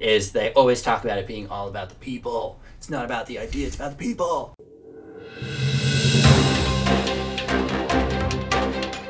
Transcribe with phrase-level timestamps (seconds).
[0.00, 2.60] is they always talk about it being all about the people.
[2.76, 4.54] It's not about the idea, it's about the people.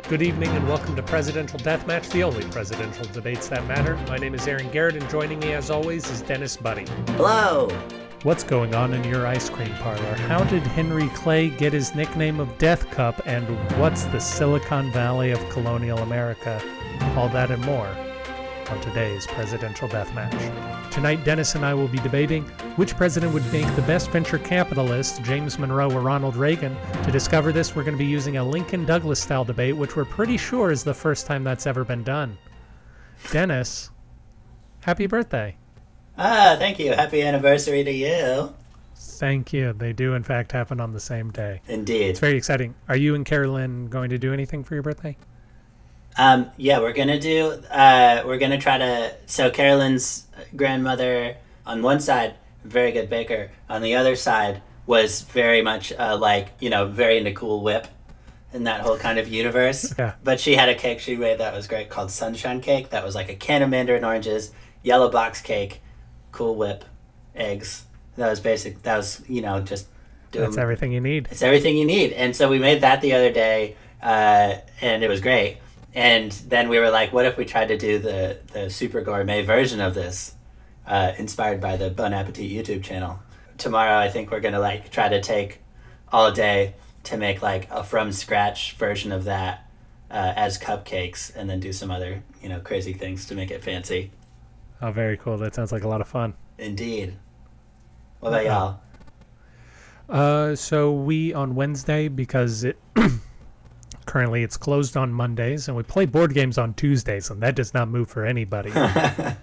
[0.09, 3.97] Good evening and welcome to Presidential Deathmatch, the only presidential debates that matter.
[4.09, 6.87] My name is Aaron Garrett, and joining me as always is Dennis Buddy.
[7.15, 7.69] Hello.
[8.23, 10.15] What's going on in your ice cream parlor?
[10.15, 13.21] How did Henry Clay get his nickname of Death Cup?
[13.27, 13.47] And
[13.81, 16.63] what's the Silicon Valley of colonial America?
[17.17, 18.06] All that and more
[18.71, 20.91] on today's Presidential Deathmatch.
[20.91, 22.45] Tonight, Dennis and I will be debating
[22.77, 26.77] which president would make the best venture capitalist, James Monroe or Ronald Reagan.
[27.05, 30.05] To discover this, we're going to be using a Lincoln Douglas style debate, which we're
[30.05, 32.37] pretty sure is the first time that's ever been done.
[33.31, 33.91] Dennis,
[34.81, 35.57] happy birthday.
[36.19, 36.93] Ah, thank you.
[36.93, 38.55] Happy anniversary to you.
[38.97, 39.73] Thank you.
[39.73, 41.61] They do, in fact, happen on the same day.
[41.69, 42.11] Indeed.
[42.11, 42.75] It's very exciting.
[42.89, 45.17] Are you and Carolyn going to do anything for your birthday?
[46.19, 47.51] Um, yeah, we're gonna do.
[47.71, 49.15] Uh, we're gonna try to.
[49.27, 52.35] So Carolyn's grandmother on one side,
[52.65, 53.51] very good baker.
[53.69, 57.87] On the other side, was very much uh, like you know very into Cool Whip,
[58.53, 59.93] in that whole kind of universe.
[59.99, 60.15] Yeah.
[60.25, 62.91] But she had a cake she made that was great called Sunshine Cake.
[62.91, 65.83] That was like a can of mandarin oranges, yellow box cake,
[66.33, 66.85] Cool Whip,
[67.35, 67.85] eggs.
[68.17, 68.83] That was basic.
[68.85, 69.87] That was you know just.
[70.33, 71.29] doing- That's everything you need.
[71.31, 72.13] it's everything you need.
[72.15, 75.59] And so we made that the other day, uh, and it was great.
[75.97, 79.43] And then we were like, what if we tried to do the, the super gourmet
[79.43, 80.35] version of this,
[80.87, 83.19] uh, inspired by the Bon Appetit YouTube channel?
[83.57, 85.63] Tomorrow, I think we're gonna like try to take
[86.13, 89.67] all day to make like a from scratch version of that
[90.11, 93.65] uh, as cupcakes, and then do some other you know crazy things to make it
[93.65, 94.11] fancy.
[94.83, 95.39] Oh, very cool.
[95.39, 96.35] That sounds like a lot of fun.
[96.59, 97.17] Indeed.
[98.21, 98.75] What about Uh-huh.
[100.11, 100.51] y'all?
[100.51, 102.79] Uh, so we on Wednesday because it
[104.07, 107.75] currently it's closed on Mondays, and we play board games on Tuesdays, and that does
[107.75, 108.73] not move for anybody.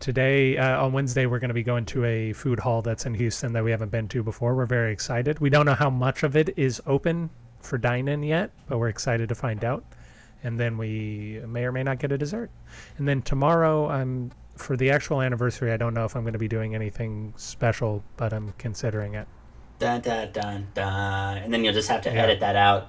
[0.00, 3.12] Today uh, on Wednesday, we're going to be going to a food hall that's in
[3.12, 4.54] Houston that we haven't been to before.
[4.54, 5.40] We're very excited.
[5.40, 7.28] We don't know how much of it is open
[7.60, 9.84] for dine-in yet, but we're excited to find out.
[10.42, 12.50] And then we may or may not get a dessert.
[12.96, 15.70] And then tomorrow, I'm for the actual anniversary.
[15.70, 19.28] I don't know if I'm going to be doing anything special, but I'm considering it.
[19.80, 21.36] Dun dun dun dun.
[21.38, 22.22] And then you'll just have to Yeah.
[22.22, 22.88] edit that out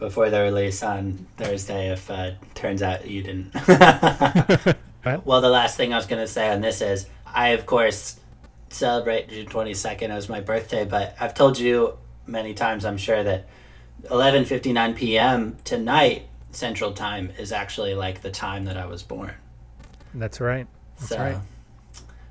[0.00, 3.54] before the release on Thursday if uh, turns out you didn't.
[5.02, 8.20] Well, the last thing I was going to say on this is I, of course,
[8.68, 11.96] celebrate June 22nd as my birthday, but I've told you
[12.26, 13.46] many times, I'm sure, that
[14.04, 15.56] 11.59 p.m.
[15.64, 19.32] tonight, Central Time, is actually like the time that I was born.
[20.14, 20.66] That's right.
[20.98, 21.38] That's so, right.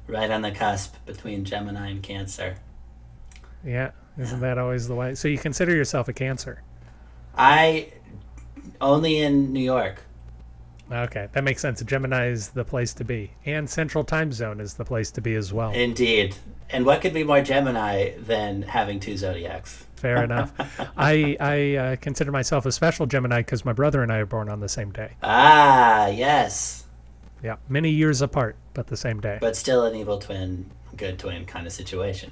[0.07, 2.57] right on the cusp between Gemini and Cancer.
[3.65, 3.91] Yeah.
[4.17, 5.15] Isn't that always the way?
[5.15, 6.61] So you consider yourself a Cancer?
[7.39, 7.93] I
[8.81, 10.03] only in New York.
[10.91, 11.81] Okay, that makes sense.
[11.83, 15.35] Gemini is the place to be, and Central Time Zone is the place to be
[15.35, 15.71] as well.
[15.71, 16.35] Indeed.
[16.69, 19.85] And what could be more Gemini than having two zodiacs?
[19.95, 20.51] Fair enough.
[20.97, 24.49] I I uh, consider myself a special Gemini because my brother and I are born
[24.49, 25.13] on the same day.
[25.23, 26.87] Ah, yes.
[27.41, 29.37] Yeah, many years apart, but the same day.
[29.39, 32.31] But still an evil twin, good twin kind of situation.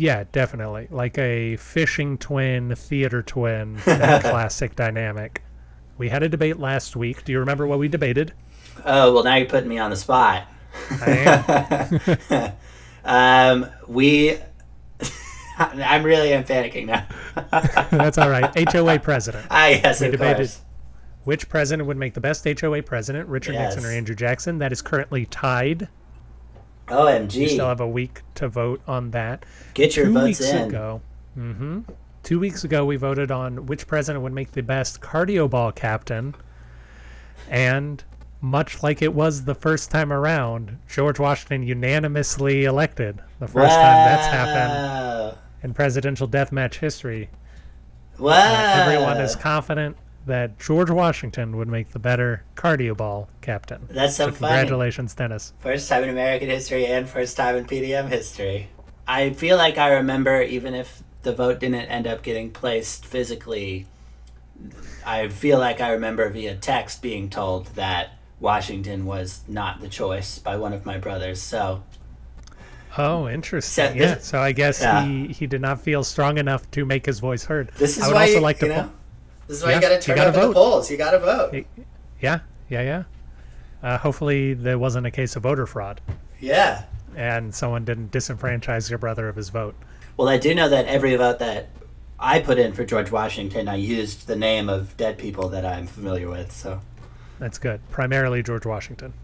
[0.00, 0.88] Yeah, definitely.
[0.90, 5.42] Like a fishing twin, theater twin, that classic dynamic.
[5.98, 7.24] We had a debate last week.
[7.24, 8.32] Do you remember what we debated?
[8.86, 10.46] Oh, well, now you're putting me on the spot.
[11.02, 12.00] I
[12.30, 12.52] am.
[13.02, 14.36] Um, we.
[15.58, 17.06] I'm really I'm panicking now.
[17.90, 18.70] That's all right.
[18.70, 19.46] HOA president.
[19.50, 20.60] ah, yes, We debated course.
[21.24, 24.58] which president would make the best HOA president, Richard Nixon or Andrew Jackson.
[24.58, 25.88] That is currently tied.
[27.34, 29.44] We still have a week to vote on that.
[29.74, 30.68] Get your Two votes weeks in.
[30.68, 31.00] ago,
[31.34, 31.80] hmm
[32.22, 36.34] two weeks ago, we voted on which president would make the best cardio ball captain,
[37.48, 38.04] and
[38.42, 43.20] much like it was the first time around, George Washington unanimously elected.
[43.38, 47.30] The first time that's happened in presidential deathmatch history.
[48.18, 48.32] Wow.
[48.32, 49.96] Uh, everyone is confident
[50.26, 53.86] that George Washington would make the better cardio ball captain.
[53.90, 54.54] That's so, funny.
[54.54, 55.52] Congratulations, Dennis.
[55.60, 58.68] First time in American history and first time in PDM history.
[59.08, 63.86] I feel like I remember, even if the vote didn't end up getting placed physically,
[65.04, 70.38] I feel like I remember via text being told that Washington was not the choice
[70.38, 71.40] by one of my brothers.
[71.42, 71.82] So,
[72.98, 73.86] Oh, interesting.
[73.88, 74.14] So yeah.
[74.14, 75.04] this- So I guess Yeah.
[75.04, 77.70] he, he did not feel strong enough to make his voice heard.
[77.78, 78.90] this is I would why also you, like to you know,
[79.50, 80.88] this is why Yeah, you got to turn up at the polls.
[80.92, 81.66] You got to vote.
[82.20, 82.38] Yeah,
[82.68, 83.02] yeah, yeah.
[83.82, 86.00] Uh, hopefully, there wasn't a case of voter fraud,
[86.38, 86.84] Yeah.
[87.16, 89.74] and someone didn't disenfranchise your brother of his vote.
[90.16, 91.68] Well, I do know that every vote that
[92.20, 95.88] I put in for George Washington, I used the name of dead people that I'm
[95.88, 96.52] familiar with.
[96.52, 96.80] So,
[97.40, 97.80] That's good.
[97.90, 99.14] Primarily George Washington.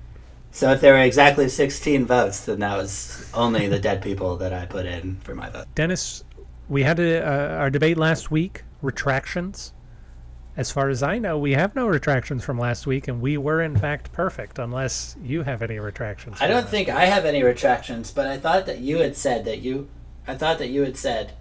[0.50, 4.52] So if there were exactly 16 votes, then that was only the dead people that
[4.52, 5.66] I put in for my vote.
[5.76, 6.24] Dennis,
[6.68, 8.64] we had a, uh, our debate last week.
[8.82, 9.72] Retractions.
[10.56, 13.60] As far as I know, we have no retractions from last week, and we were
[13.62, 14.58] in fact perfect.
[14.58, 16.38] Unless you have any retractions.
[16.40, 19.58] I don't think I have any retractions, but I thought that you had said that
[19.60, 19.88] you.
[20.26, 21.32] I thought that you had said.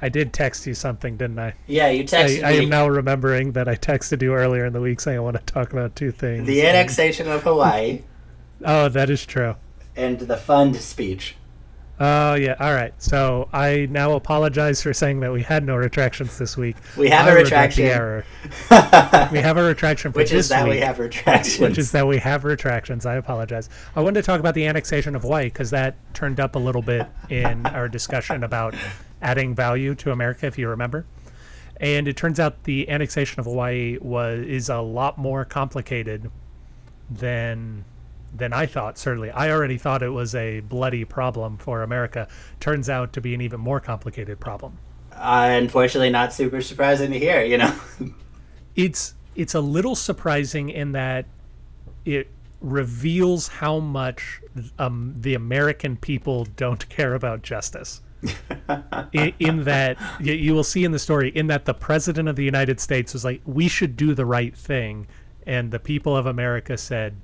[0.00, 1.54] I did text you something, didn't I?
[1.66, 4.72] Yeah, you I, texted I me am now remembering that I texted you earlier in
[4.72, 6.46] the week saying I want to talk about two things.
[6.46, 8.02] the annexation of Hawaii
[8.64, 9.56] Oh, that is true.
[9.96, 11.34] and the fund speech.
[12.00, 12.54] Oh yeah.
[12.60, 12.94] All right.
[13.02, 16.76] So I now apologize for saying that we had no retractions this week.
[16.96, 17.86] We have I a retraction.
[17.86, 18.24] error.
[19.32, 21.58] We have a retraction for Which this is that week, we have retractions.
[21.58, 23.04] which is that we have retractions.
[23.04, 23.68] I apologize.
[23.96, 26.82] I wanted to talk about the annexation of Hawaii because that turned up a little
[26.82, 28.74] bit in our discussion about
[29.20, 31.04] adding value to America, if you remember.
[31.80, 36.30] And it turns out the annexation of Hawaii was is a lot more complicated
[37.10, 37.84] than
[38.34, 38.98] than I thought.
[38.98, 42.28] Certainly, I already thought it was a bloody problem for America.
[42.60, 44.78] Turns out to be an even more complicated problem.
[45.12, 47.42] uh, unfortunately not super surprising to hear.
[47.42, 47.74] You know.
[48.76, 51.26] It's it's a little surprising in that
[52.04, 52.28] it
[52.60, 54.40] reveals how much
[54.78, 58.00] um, the American people don't care about justice.
[59.12, 62.36] in, in that you, you will see in the story in that the president of
[62.36, 65.06] the United States was like we should do the right thing
[65.46, 67.16] and the people of America said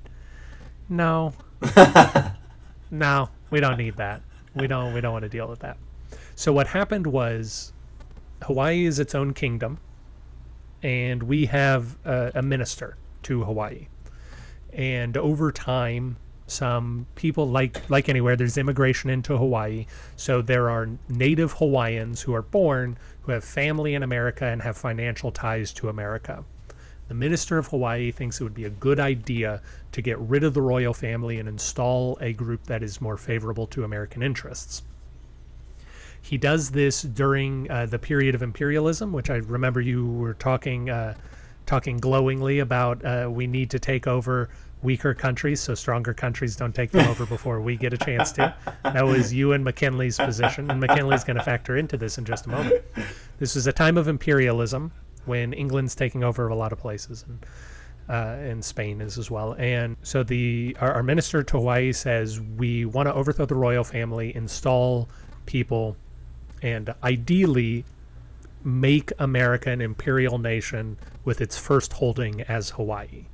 [0.89, 1.33] no.
[2.91, 4.21] No we don't need that.
[4.53, 5.77] We don't we don't want to deal with that.
[6.35, 7.71] So what happened was
[8.43, 9.79] Hawaii is its own kingdom
[10.83, 13.87] and we have a, a minister to Hawaii.
[14.73, 16.17] And over time
[16.47, 19.85] some people like like anywhere there's immigration into Hawaii.
[20.15, 24.77] So there are native Hawaiians who are born who have family in America and have
[24.77, 26.43] financial ties to America
[27.07, 29.61] the minister of Hawaii thinks it would be a good idea
[29.91, 33.67] to get rid of the royal family and install a group that is more favorable
[33.67, 34.81] to American interests
[36.25, 40.89] he does this during uh, the period of imperialism, which I remember you were talking
[40.89, 41.13] uh,
[41.67, 43.05] talking glowingly about.
[43.05, 44.49] Uh, we need to take over
[44.81, 48.55] weaker countries so stronger countries don't take them over before we get a chance to.
[48.83, 52.47] That was you and McKinley's position, and McKinley's going to factor into this in just
[52.47, 52.83] a moment.
[53.37, 54.91] This is a time of imperialism
[55.25, 57.45] when England's taking over a lot of places and.
[58.07, 59.55] Uh, and Spain is as well.
[59.57, 63.83] And so the our, our minister to Hawaii says we want to overthrow the royal
[63.83, 65.09] family, install
[65.47, 65.97] people
[66.61, 67.83] and ideally
[68.63, 73.25] make America an imperial nation with its first holding as Hawaii.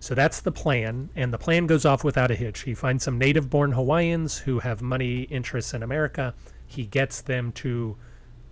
[0.00, 2.60] So that's the plan, and the plan goes off without a hitch.
[2.60, 6.34] He finds some native born Hawaiians who have money interests in America.
[6.66, 7.96] He gets them to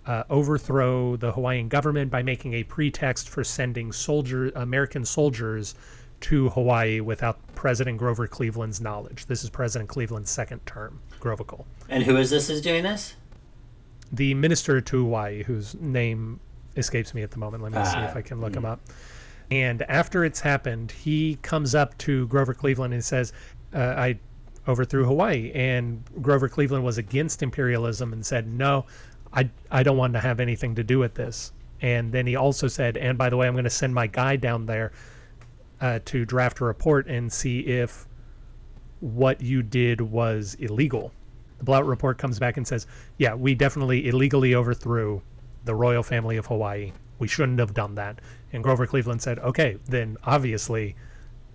[0.07, 5.75] uh, overthrow the Hawaiian government by making a pretext for sending soldier American soldiers
[6.21, 9.25] to Hawaii without President Grover Cleveland's knowledge.
[9.25, 13.15] This is President Cleveland's second term, Grovicle and who is this is doing this?
[14.11, 16.39] the minister to Hawaii, whose name
[16.77, 17.63] escapes me at the moment.
[17.63, 18.79] Let me see Ah, if I can look him up.
[19.51, 23.33] And after it's happened, he comes up to Grover Cleveland and says,
[23.73, 24.19] uh, "I
[24.67, 28.85] overthrew Hawaii." And Grover Cleveland was against imperialism and said, "No,
[29.35, 31.51] I I don't want to have anything to do with this."
[31.81, 34.35] And then he also said, "And by the way, I'm going to send my guy
[34.37, 34.91] down there
[35.81, 38.07] uh, to draft a report and see if
[38.99, 41.11] what you did was illegal."
[41.57, 42.85] The Blount report comes back and says,
[43.17, 45.21] yeah, we definitely illegally overthrew
[45.63, 46.91] the royal family of Hawaii.
[47.19, 48.19] We shouldn't have done that.
[48.51, 50.95] And Grover Cleveland said, okay, then obviously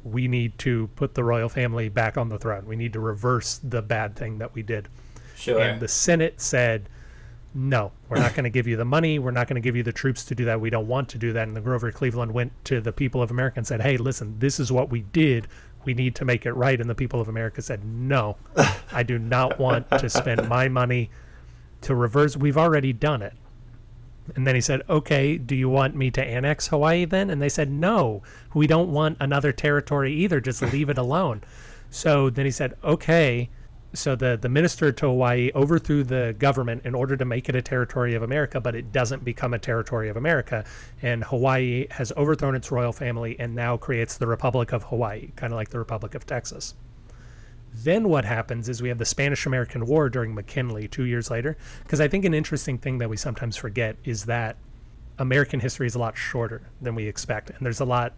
[0.02, 2.64] we need to put the royal family back on the throne.
[2.66, 4.88] We need to reverse the bad thing that we did.
[5.37, 5.60] Sure.
[5.60, 6.88] And the Senate said,
[7.54, 9.19] no, we're not going to give you the money.
[9.19, 10.61] We're not going to give you the troops to do that.
[10.61, 11.49] We don't want to do that.
[11.49, 14.61] And the Grover Cleveland went to the people of America and said, hey, listen, this
[14.61, 15.49] is what we did.
[15.85, 16.80] We need to make it right.
[16.80, 18.37] And the people of America said, no,
[18.92, 21.11] I do not want to spend my money
[21.83, 22.37] to reverse.
[22.37, 23.35] We've already done it.
[24.37, 27.30] And then he said, okay, do you want me to annex Hawaii then?
[27.30, 28.23] And they said, no,
[28.54, 30.40] we don't want another territory either.
[30.40, 31.42] Just leave it alone.
[31.90, 33.50] So then he said, okay.
[33.92, 37.62] So the, the minister to Hawaii overthrew the government in order to make it a
[37.62, 40.64] territory of America, but it doesn't become a territory of America.
[41.02, 45.52] And Hawaii has overthrown its royal family and now creates the Republic of Hawaii, kind
[45.52, 46.75] of like the Republic of Texas.
[47.75, 51.56] Then what happens is we have the Spanish American War during McKinley two years later.
[51.82, 54.56] Because I think an interesting thing that we sometimes forget is that
[55.18, 57.50] American history is a lot shorter than we expect.
[57.50, 58.12] And there's a lot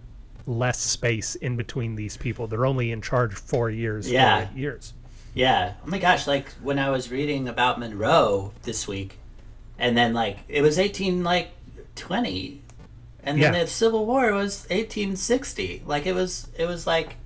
[0.47, 2.47] less space in between these people.
[2.47, 4.49] They're only in charge four years, four Yeah.
[4.55, 4.95] years.
[5.35, 5.75] Yeah.
[5.85, 9.19] Oh my gosh, like when I was reading about Monroe this week,
[9.79, 11.51] and then like it was eighteen like
[11.95, 12.61] twenty,
[13.23, 13.61] and then Yeah.
[13.61, 15.83] the Civil War was eighteen sixty.
[15.87, 17.17] Like it was, it was like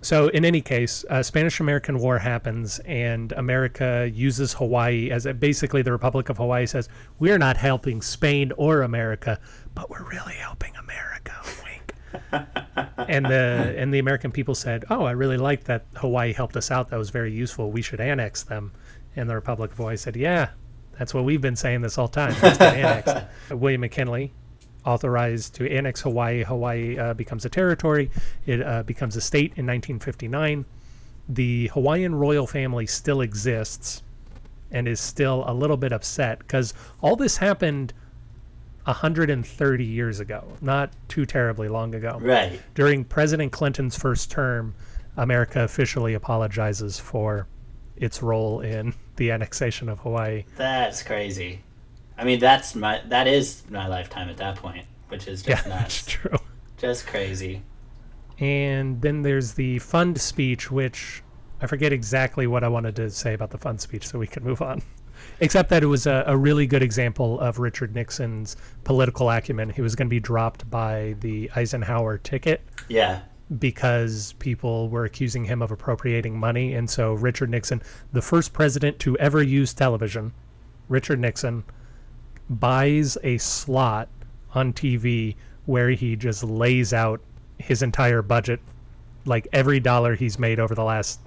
[0.00, 5.34] So, in any case, uh, Spanish American War happens, and America uses Hawaii as a,
[5.34, 6.88] basically the Republic of Hawaii says,
[7.20, 9.38] We're not helping Spain or America,
[9.74, 11.32] but we're really helping America.
[13.08, 16.70] And the and the American people said, "Oh, I really like that Hawaii helped us
[16.70, 16.90] out.
[16.90, 17.70] That was very useful.
[17.70, 18.72] We should annex them."
[19.16, 20.50] And the Republic of Hawaii said, "Yeah,
[20.98, 22.34] that's what we've been saying this whole time.
[22.42, 23.16] Let's get annexed."
[23.50, 24.32] William McKinley,
[24.84, 26.42] authorized to annex Hawaii.
[26.42, 28.10] Hawaii uh, becomes a territory.
[28.46, 30.64] It uh, becomes a state in 1959.
[31.28, 34.02] The Hawaiian royal family still exists
[34.70, 37.92] and is still a little bit upset because all this happened
[38.84, 42.18] 130 years ago, not too terribly long ago.
[42.20, 42.60] Right.
[42.74, 44.74] During President Clinton's first term,
[45.16, 47.46] America officially apologizes for
[47.96, 50.44] its role in the annexation of Hawaii.
[50.56, 51.62] That's crazy.
[52.18, 55.74] I mean, that's my that is my lifetime at that point, which is just yeah,
[55.76, 56.02] nuts.
[56.02, 56.38] that's true.
[56.78, 57.62] Just crazy.
[58.38, 61.22] And then there's the fund speech, which
[61.60, 64.42] I forget exactly what I wanted to say about the fund speech, so we can
[64.42, 64.82] move on.
[65.42, 69.70] Except that it was a, a really good example of Richard Nixon's political acumen.
[69.70, 73.22] He was going to be dropped by the Eisenhower ticket Yeah.
[73.58, 76.74] because people were accusing him of appropriating money.
[76.74, 77.82] And so Richard Nixon,
[78.12, 80.32] the first president to ever use television,
[80.88, 81.64] Richard Nixon,
[82.48, 84.08] buys a slot
[84.54, 85.34] on TV
[85.66, 87.20] where he just lays out
[87.58, 88.60] his entire budget,
[89.24, 91.18] like every dollar he's made over the last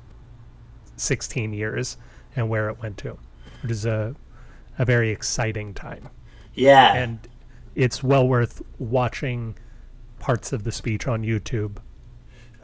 [0.96, 1.98] 16 years
[2.36, 3.18] and where it went to.
[3.66, 4.16] It is a,
[4.78, 6.10] a very exciting time.
[6.54, 6.94] Yeah.
[6.94, 7.20] And
[7.76, 9.58] it's well worth watching
[10.20, 11.78] parts of the speech on YouTube.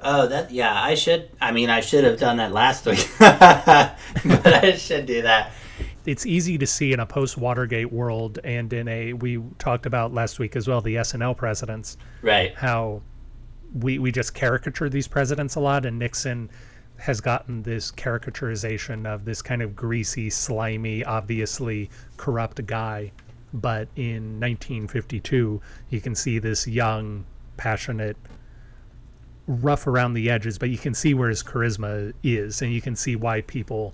[0.03, 0.81] oh, that yeah.
[0.81, 1.29] I should.
[1.41, 5.51] I mean, I should have done that last week, but I should do that.
[6.05, 10.13] it's easy to see in a post Watergate world and in a we talked about
[10.13, 12.55] last week as well the SNL presidents Right.
[12.55, 13.01] how
[13.73, 16.49] we we just caricature these presidents a lot and Nixon
[17.01, 23.11] has gotten this caricaturization of this kind of greasy slimy obviously corrupt guy
[23.53, 27.25] but in 1952 you can see this young
[27.57, 28.17] passionate
[29.47, 32.95] rough around the edges but you can see where his charisma is and you can
[32.95, 33.93] see why people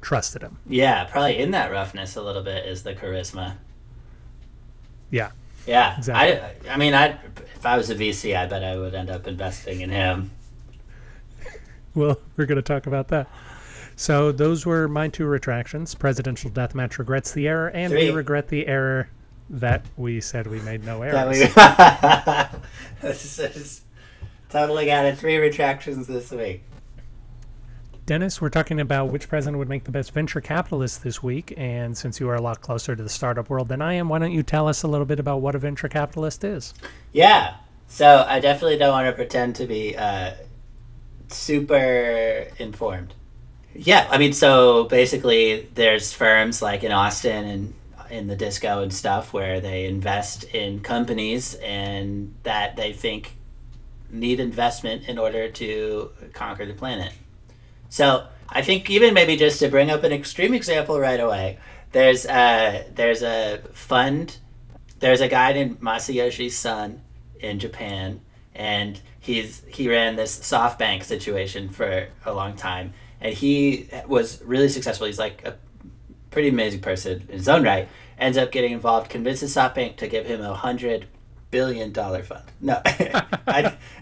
[0.00, 1.04] trusted him Yeah.
[1.04, 3.54] Probably in that roughness a little bit is the charisma.
[5.10, 5.30] yeah
[5.66, 5.96] Yeah.
[5.98, 6.70] Exactly.
[6.70, 6.74] I.
[6.74, 7.18] I mean, I.
[7.56, 10.30] If I was a VC, I bet I would end up investing in him.
[11.96, 13.26] Well, we're going to talk about that.
[13.96, 15.94] So those were my two retractions.
[15.94, 19.08] Presidential Deathmatch regrets the error, and we regret the error
[19.48, 22.60] that we said we made no That errors.
[23.00, 23.80] this is
[24.50, 25.16] totally got it.
[25.16, 26.64] Three retractions this week.
[28.04, 31.96] Dennis, we're talking about which president would make the best venture capitalist this week, and
[31.96, 34.32] since you are a lot closer to the startup world than I am, why don't
[34.32, 36.74] you tell us a little bit about what a venture capitalist is?
[37.12, 37.56] Yeah.
[37.88, 40.32] So I definitely don't want to pretend to be uh,
[41.28, 43.14] super informed.
[43.74, 47.74] Yeah, I mean, so basically, there's firms like in Austin and
[48.10, 53.36] in the disco and stuff where they invest in companies and that they think
[54.10, 57.12] need investment in order to conquer the planet.
[57.88, 61.58] So I think even maybe just to bring up an extreme example right away,
[61.92, 64.38] there's a there's a fund,
[65.00, 67.02] there's a guy named Masayoshi Son
[67.40, 68.20] in Japan,
[68.54, 74.68] and he's he ran this SoftBank situation for a long time, and he was really
[74.68, 75.06] successful.
[75.06, 75.56] He's like a
[76.30, 77.88] pretty amazing person in his own right.
[78.18, 81.06] Ends up getting involved, convinces SoftBank to give him a hundred
[81.50, 82.44] billion dollar fund.
[82.60, 82.80] No,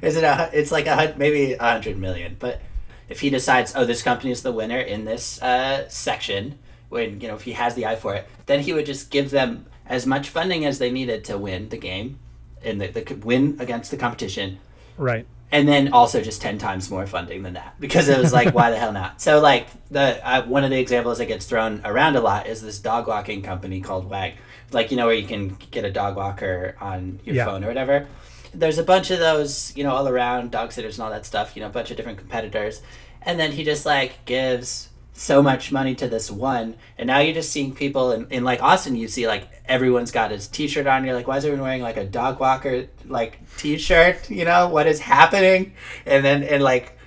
[0.02, 0.50] is it a?
[0.52, 2.60] It's like a maybe a hundred million, but
[3.08, 6.58] if he decides, oh, this company is the winner in this uh, section,
[6.90, 9.30] when you know if he has the eye for it, then he would just give
[9.30, 12.18] them as much funding as they needed to win the game,
[12.62, 14.58] and the, the win against the competition,
[14.96, 15.26] Right.
[15.52, 18.70] and then also just 10 times more funding than that because it was like why
[18.70, 22.16] the hell not so like the uh, one of the examples that gets thrown around
[22.16, 24.34] a lot is this dog walking company called wag
[24.72, 27.44] like you know where you can get a dog walker on your Yeah.
[27.44, 28.06] phone or whatever
[28.52, 31.54] there's a bunch of those you know all around dog sitters and all that stuff
[31.56, 32.82] you know a bunch of different competitors
[33.22, 37.34] and then he just like gives so much money to this one and now you're
[37.34, 41.04] just seeing people in, in like austin you see like everyone's got his t-shirt on
[41.04, 44.30] you're like why is everyone wearing like a dog walker like t-shirt?
[44.30, 45.74] You know what is happening?
[46.06, 46.98] And then and like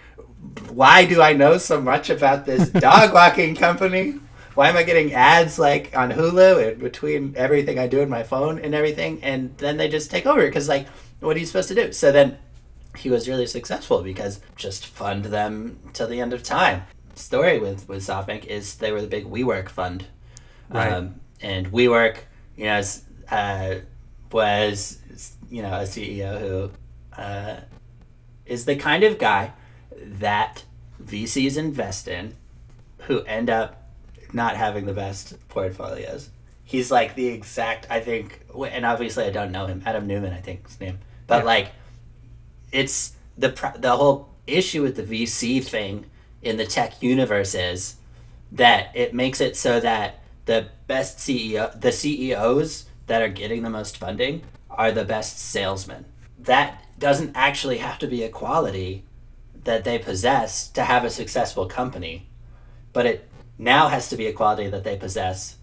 [0.69, 4.15] why do i know so much about this dog walking company?
[4.55, 8.23] Why am i getting ads like on hulu and between everything i do in my
[8.23, 9.23] phone and everything?
[9.23, 10.87] And then they just take over because like
[11.19, 11.91] what are you supposed to do?
[11.91, 12.37] So then
[12.95, 16.83] he was really successful because just fund them till the end of time.
[17.17, 20.05] Story with with SoftBank is they were the big WeWork fund,
[20.69, 20.91] Right.
[20.91, 22.17] um, and WeWork,
[22.55, 22.81] you know,
[23.31, 23.75] uh,
[24.31, 24.99] was
[25.49, 26.71] you know a CEO who
[27.21, 27.61] uh,
[28.45, 29.53] is the kind of guy
[30.19, 30.63] that
[31.03, 32.35] VCs invest in
[32.99, 33.83] who end up
[34.33, 36.29] not having the best portfolios.
[36.63, 39.81] He's like the exact, I think, and obviously I don't know him.
[39.85, 40.99] Adam Neumann, I think his name.
[41.25, 41.43] But Yeah.
[41.45, 41.71] like,
[42.71, 46.05] it's the the whole issue with the VC thing
[46.41, 47.95] in the tech universe is
[48.51, 53.69] that it makes it so that the best CEO, the CEOs that are getting the
[53.69, 56.05] most funding are the best salesmen.
[56.39, 59.03] That doesn't actually have to be a quality
[59.63, 62.27] that they possess to have a successful company,
[62.93, 63.27] but it
[63.57, 65.57] now has to be a quality that they possess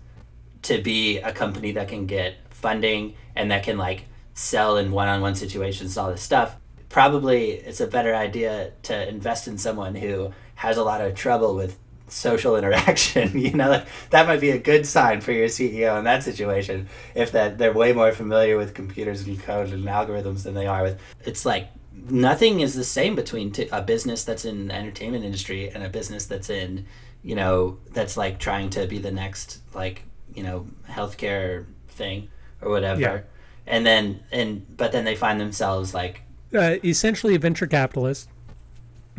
[0.62, 4.04] to be a company that can get funding and that can like
[4.34, 6.56] sell in one-on-one situations and all this stuff
[6.94, 11.54] probably it's a better idea to invest in someone who has a lot of trouble
[11.54, 15.98] with social interaction you know like, that might be a good sign for your ceo
[15.98, 20.42] in that situation if that they're way more familiar with computers and code and algorithms
[20.44, 21.68] than they are with it's like
[22.08, 25.88] nothing is the same between t- a business that's in the entertainment industry and a
[25.88, 26.84] business that's in
[27.22, 30.02] you know that's like trying to be the next like
[30.34, 32.28] you know healthcare thing
[32.60, 33.20] or whatever Yeah.
[33.66, 36.20] and then and but then they find themselves like
[36.54, 38.28] uh, essentially a venture capitalist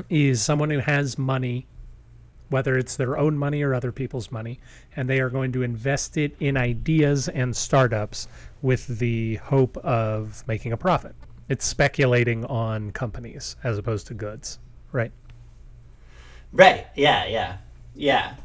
[0.10, 1.68] is someone who has money
[2.50, 4.60] whether it's their own money or other people's money
[4.96, 8.28] and they are going to invest it in ideas and startups
[8.62, 11.16] with the hope of making a profit.
[11.50, 14.60] It's speculating on companies as opposed to goods
[14.92, 15.12] right?
[16.52, 16.88] Right.
[16.96, 17.58] Yeah yeah.
[17.96, 18.36] Yeah.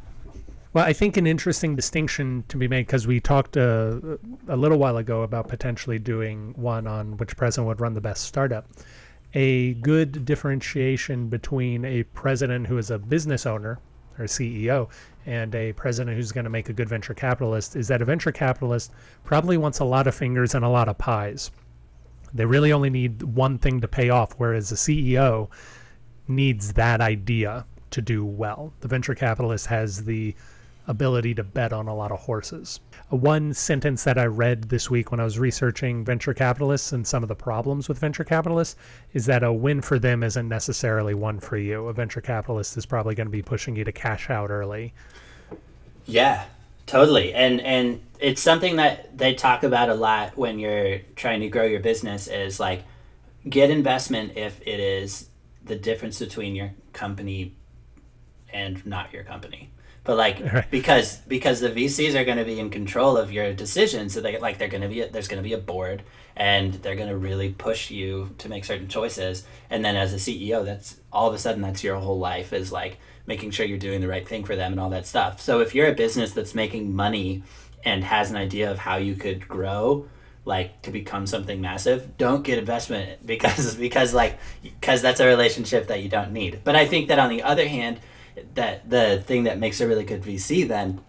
[0.72, 3.98] Well, I think an interesting distinction to be made because we talked uh,
[4.46, 8.24] a little while ago about potentially doing one on which president would run the best
[8.24, 8.68] startup.
[9.34, 13.78] A good differentiation between a president who is a business owner
[14.18, 14.90] or CEO
[15.24, 18.32] and a president who's going to make a good venture capitalist is that a venture
[18.32, 21.50] capitalist probably wants a lot of fingers and a lot of pies.
[22.34, 25.48] They really only need one thing to pay off, whereas a CEO
[26.26, 28.72] needs that idea to do well.
[28.80, 30.34] The venture capitalist has the
[30.86, 32.80] ability to bet on a lot of horses.
[33.12, 37.06] Uh, One sentence that I read this week when I was researching venture capitalists and
[37.06, 38.76] some of the problems with venture capitalists
[39.12, 41.88] is that a win for them isn't necessarily one for you.
[41.88, 44.92] A venture capitalist is probably going to be pushing you to cash out early.
[46.06, 46.44] Yeah,
[46.86, 47.34] totally.
[47.34, 51.64] And and it's something that they talk about a lot when you're trying to grow
[51.64, 52.84] your business is like
[53.48, 55.28] get investment if it is
[55.64, 57.54] the difference between your company
[58.52, 59.70] and not your company.
[60.04, 60.70] But like Right.
[60.70, 64.38] because because the VCs are going to be in control of your decisions, so they
[64.38, 66.02] like they're going to be there's going to be a board
[66.36, 69.44] and they're going to really push you to make certain choices.
[69.68, 72.72] And then as a CEO, that's all of a sudden that's your whole life is
[72.72, 75.40] like making sure you're doing the right thing for them and all that stuff.
[75.40, 77.42] So if you're a business that's making money
[77.84, 80.08] and has an idea of how you could grow
[80.46, 85.86] like to become something massive don't get investment because because like because that's a relationship
[85.88, 88.00] that you don't need but i think that on the other hand
[88.54, 91.00] that the thing that makes a really good vc then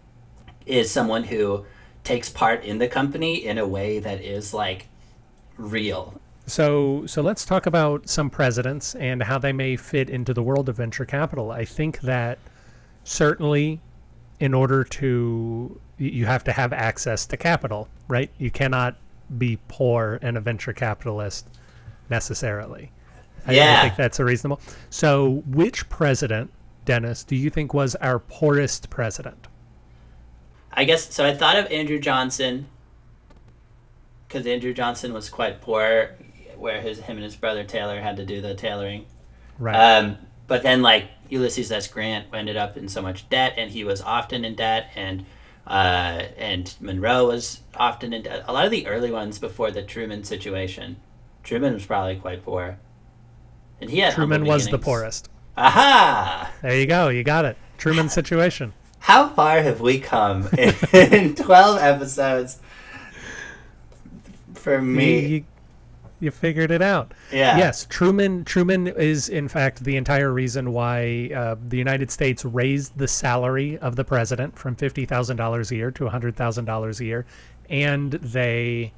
[0.65, 1.65] is someone who
[2.03, 4.87] takes part in the company in a way that is like
[5.57, 10.43] real So, so let's talk about some presidents and how they may fit into the
[10.43, 11.51] world of venture capital.
[11.51, 12.39] I think that
[13.03, 13.81] certainly,
[14.39, 18.31] in order to, you have to have access to capital, right?
[18.37, 18.97] You cannot
[19.37, 21.47] be poor and a venture capitalist
[22.09, 22.91] necessarily.
[23.45, 23.75] I, I Yeah.
[23.75, 24.61] think that's a reasonable.
[24.89, 26.51] So, which president,
[26.91, 29.47] Dennis, do you think was our poorest president?
[30.73, 31.25] I guess so.
[31.25, 32.67] I thought of Andrew Johnson
[34.27, 36.17] because Andrew Johnson was quite poor,
[36.57, 39.05] where his him and his brother Taylor had to do the tailoring.
[39.57, 39.73] Right.
[39.73, 41.87] Um, but then like Ulysses S.
[41.87, 45.25] Grant ended up in so much debt, and he was often in debt, and
[45.65, 48.43] uh, and Monroe was often in debt.
[48.49, 50.97] A lot of the early ones before the Truman situation,
[51.41, 52.79] Truman was probably quite poor,
[53.79, 55.29] and he had Truman was the poorest.
[55.61, 56.51] Aha!
[56.61, 57.09] There you go.
[57.09, 57.57] You got it.
[57.77, 58.73] Truman situation.
[58.99, 62.59] How far have we come in, in twelve episodes?
[64.53, 65.43] For You, me, you,
[66.19, 67.13] you figured it out.
[67.31, 67.57] yeah.
[67.57, 68.43] Yes, Truman.
[68.45, 73.77] Truman is in fact the entire reason why uh, the United States raised the salary
[73.79, 77.25] of the president from fifty thousand dollars a year to hundred thousand dollars a year,
[77.69, 78.93] and they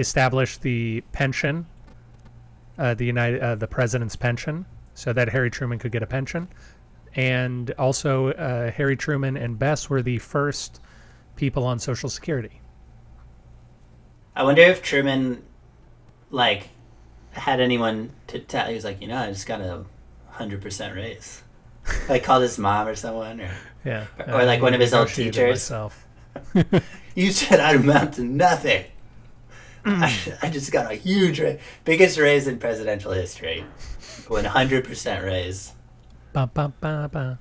[0.00, 1.66] established the pension,
[2.78, 6.48] uh, the United, uh, the president's pension, so that Harry Truman could get a pension,
[7.14, 10.80] and also uh, Harry Truman and Bess were the first
[11.36, 12.60] people on Social Security.
[14.36, 15.42] I wonder if Truman,
[16.30, 16.68] like,
[17.32, 18.66] had anyone to tell.
[18.66, 19.84] He was like, you know, I just got a
[20.30, 21.42] hundred percent raise.
[22.08, 23.50] like called his mom or someone, or
[23.84, 25.70] Yeah, Or like one of his old teachers.
[27.14, 28.86] You said I'd amount to nothing.
[29.84, 33.64] I, I just got a huge raise, biggest raise in presidential history,
[34.28, 35.72] one hundred percent raise.
[36.32, 37.38] Ba, ba, ba.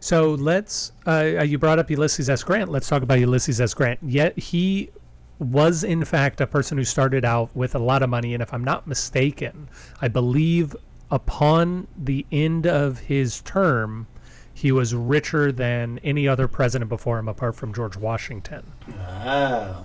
[0.00, 0.92] So let's.
[1.06, 2.42] Uh, you brought up Ulysses S.
[2.42, 2.70] Grant.
[2.70, 3.74] Let's talk about Ulysses S.
[3.74, 4.00] Grant.
[4.02, 4.90] Yet he
[5.38, 8.52] was in fact a person who started out with a lot of money, and if
[8.54, 9.68] I'm not mistaken,
[10.00, 10.74] I believe
[11.10, 14.06] upon the end of his term,
[14.54, 18.62] he was richer than any other president before him, apart from George Washington.
[19.24, 19.84] Oh,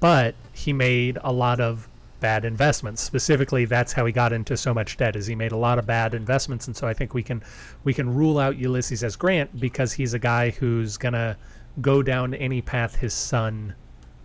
[0.00, 1.88] But he made a lot of
[2.20, 3.02] bad investments.
[3.02, 5.16] Specifically, that's how he got into so much debt.
[5.16, 7.42] Is he made a lot of bad investments, and so I think we can
[7.84, 9.16] we can rule out Ulysses S.
[9.16, 11.36] Grant because he's a guy who's gonna
[11.80, 13.74] go down any path his son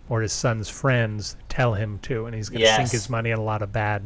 [0.08, 3.42] or his son's friends tell him to, and he's gonna sink his money in a
[3.42, 4.02] lot of bad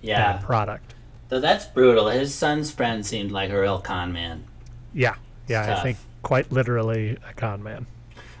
[0.00, 0.32] yeah.
[0.32, 0.94] bad product.
[1.28, 2.08] Though that's brutal.
[2.08, 4.44] His son's friend seemed like a real con man.
[4.92, 5.14] Yeah,
[5.48, 7.86] yeah, I think quite literally a con man.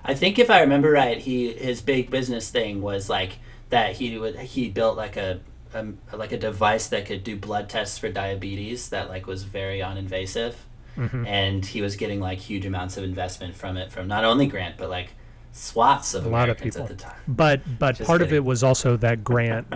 [0.04, 3.38] I think if I remember right, he his big business thing was like
[3.72, 5.40] that he would he built like a,
[5.74, 9.80] a like a device that could do blood tests for diabetes that like was very
[9.80, 10.54] uninvasive,
[10.96, 11.26] Mm-hmm.
[11.26, 14.76] and he was getting like huge amounts of investment from it from not only Grant
[14.76, 15.14] but like
[15.52, 16.82] swaths of A lot of Americans people.
[16.82, 17.16] at the time.
[17.26, 19.66] But but Just part of it was also that Grant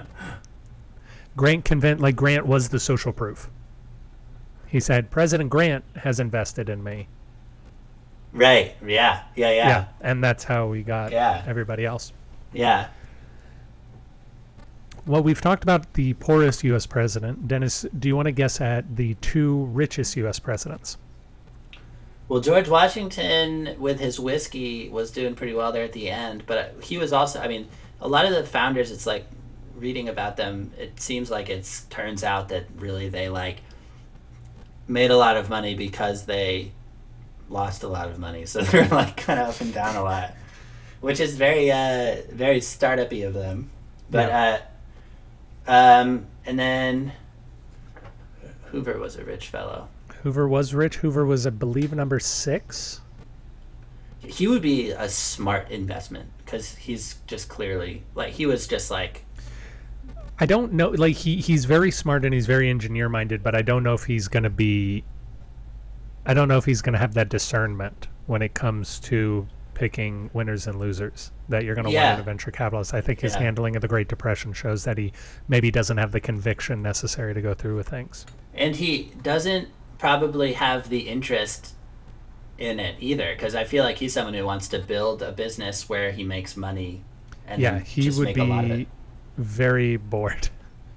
[1.36, 3.48] Grant convinced like Grant was the social proof.
[4.66, 7.08] He said President Grant has invested in me.
[8.34, 8.74] Right?
[8.86, 9.22] Yeah.
[9.36, 9.50] Yeah.
[9.52, 9.84] Yeah.
[10.02, 11.42] and that's how we got Yeah.
[11.46, 12.12] everybody else.
[12.52, 12.88] Yeah.
[15.06, 16.84] Well, we've talked about the poorest U.S.
[16.84, 17.46] president.
[17.46, 20.40] Dennis, do you want to guess at the two richest U.S.
[20.40, 20.98] presidents?
[22.28, 26.74] Well, George Washington with his whiskey was doing pretty well there at the end, but
[26.82, 27.40] he was also.
[27.40, 27.68] I mean,
[28.00, 28.90] a lot of the founders.
[28.90, 29.26] It's like
[29.76, 30.72] reading about them.
[30.76, 33.60] It seems like it turns out that really they like
[34.88, 36.72] made a lot of money because they
[37.48, 38.44] lost a lot of money.
[38.44, 40.34] So they're like kind of up and down a lot,
[41.00, 43.70] which is very uh very startup-y of them.
[44.10, 44.58] But uh,
[45.66, 47.12] um, and then
[48.66, 49.88] Hoover was a rich fellow.
[50.22, 50.96] Hoover was rich.
[50.96, 53.00] Hoover was, I believe, number six.
[54.20, 59.24] he would be a smart investment because he's just clearly like he was just like
[60.38, 60.90] I don't know.
[60.90, 64.04] Like he he's very smart and he's very engineer minded, but I don't know if
[64.04, 65.04] he's going to be.
[66.26, 69.46] I don't know if he's going to have that discernment when it comes to
[69.76, 72.14] picking winners and losers that you're going to Yeah.
[72.14, 72.94] in a venture capitalist.
[72.94, 73.42] I think his Yeah.
[73.42, 75.12] handling of the Great Depression shows that he
[75.48, 78.26] maybe doesn't have the conviction necessary to go through with things.
[78.54, 81.74] and he doesn't probably have the interest
[82.56, 85.90] in it either because i feel like he's someone who wants to build a business
[85.90, 87.02] where he makes money
[87.46, 88.88] and yeah, he just would make a lot of be it.
[89.36, 90.48] very bored.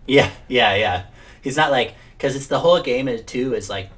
[0.08, 1.04] Yeah, yeah, yeah.
[1.42, 3.90] He's not like because it's the whole game is too is like.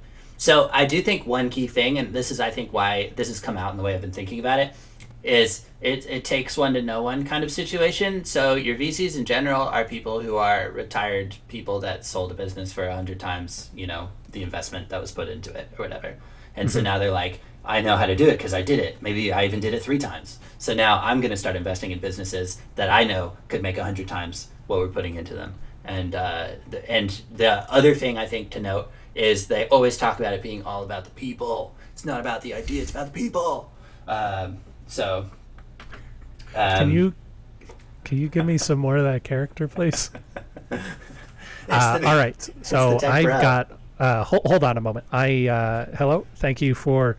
[0.41, 3.39] So I do think one key thing, and this is I think why this has
[3.39, 4.73] come out in the way I've been thinking about it,
[5.21, 8.25] is it it takes one to know one kind of situation.
[8.25, 12.73] So your VCs in general are people who are retired people that sold a business
[12.73, 16.15] for a hundred times, you know, the investment that was put into it or whatever,
[16.55, 17.39] and so now they're like.
[17.63, 19.03] I know how to do it because I did it.
[19.03, 20.39] Maybe I even did it three times.
[20.57, 23.83] So now I'm going to start investing in businesses that I know could make a
[23.83, 25.53] hundred times what we're putting into them.
[25.83, 30.19] And uh, the, and the other thing I think to note is they always talk
[30.19, 31.75] about it being all about the people.
[31.93, 32.81] It's not about the idea.
[32.81, 33.71] It's about the people.
[34.07, 35.29] Um, so.
[36.55, 37.13] Um, Can you
[38.03, 40.11] can you give me some more of that character, please?
[41.69, 42.49] Uh, all right.
[42.63, 43.71] So I've got.
[43.99, 45.05] Uh, hold, hold on a moment.
[45.11, 46.25] I uh, hello.
[46.37, 47.17] Thank you for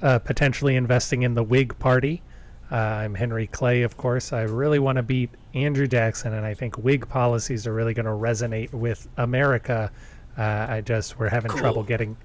[0.00, 2.22] uh, potentially investing in the Whig Party.
[2.70, 4.32] Uh, I'm Henry Clay, of course.
[4.32, 8.06] I really want to beat Andrew Jackson, and I think Whig policies are really going
[8.06, 9.90] to resonate with America.
[10.38, 11.60] Uh, I just we're having Cool.
[11.60, 12.16] trouble getting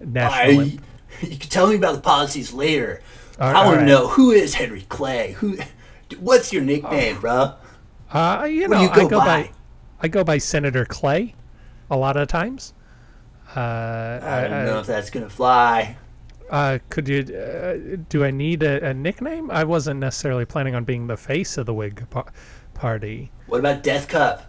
[0.00, 0.64] I, national.
[1.22, 3.00] you can tell me about the policies later.
[3.40, 3.82] All- I want right.
[3.84, 5.32] to know who is Henry Clay.
[5.32, 5.58] Who?
[6.20, 7.54] What's your nickname, bro?
[8.12, 9.26] Uh, you know, you I go go by?
[9.42, 9.50] by?
[10.00, 11.34] I go by Senator Clay,
[11.90, 12.72] a lot of times.
[13.54, 15.96] Uh, I don't know if that's gonna fly.
[16.50, 17.20] Uh, could you?
[17.34, 19.50] Uh, do I need a, a nickname?
[19.50, 22.30] I wasn't necessarily planning on being the face of the Whig pa-
[22.74, 23.30] party.
[23.46, 24.47] What about Death Cup?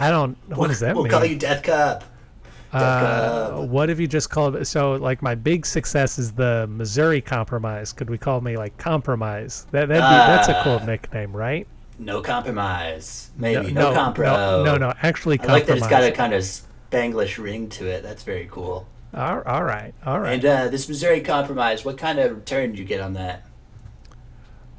[0.00, 0.36] I don't.
[0.56, 1.10] What does that we'll mean?
[1.12, 2.04] call you Death Cup.
[2.72, 3.68] uh, Cup.
[3.68, 4.64] what if you just called it?
[4.66, 7.92] So, like, my big success is the Missouri Compromise.
[7.92, 9.66] Could we call me like Compromise?
[9.72, 10.84] That that'd be, that's a cool Ah.
[10.86, 11.66] nickname, right?
[11.98, 13.30] No compromise.
[13.36, 14.24] Maybe no, no, compro.
[14.24, 14.94] no, no, no.
[15.02, 18.02] Actually, I like that it's got a kind of Spanglish ring to it.
[18.02, 18.86] That's very cool.
[19.12, 20.32] all, all right, all right.
[20.34, 23.44] And uh, this Missouri Compromise, what kind of return did you get on that?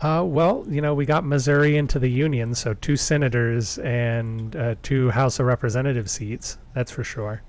[0.02, 4.74] Uh, well, you know, we got Missouri into the Union, so two senators and uh,
[4.82, 6.58] two House of Representative seats.
[6.74, 7.44] That's for sure.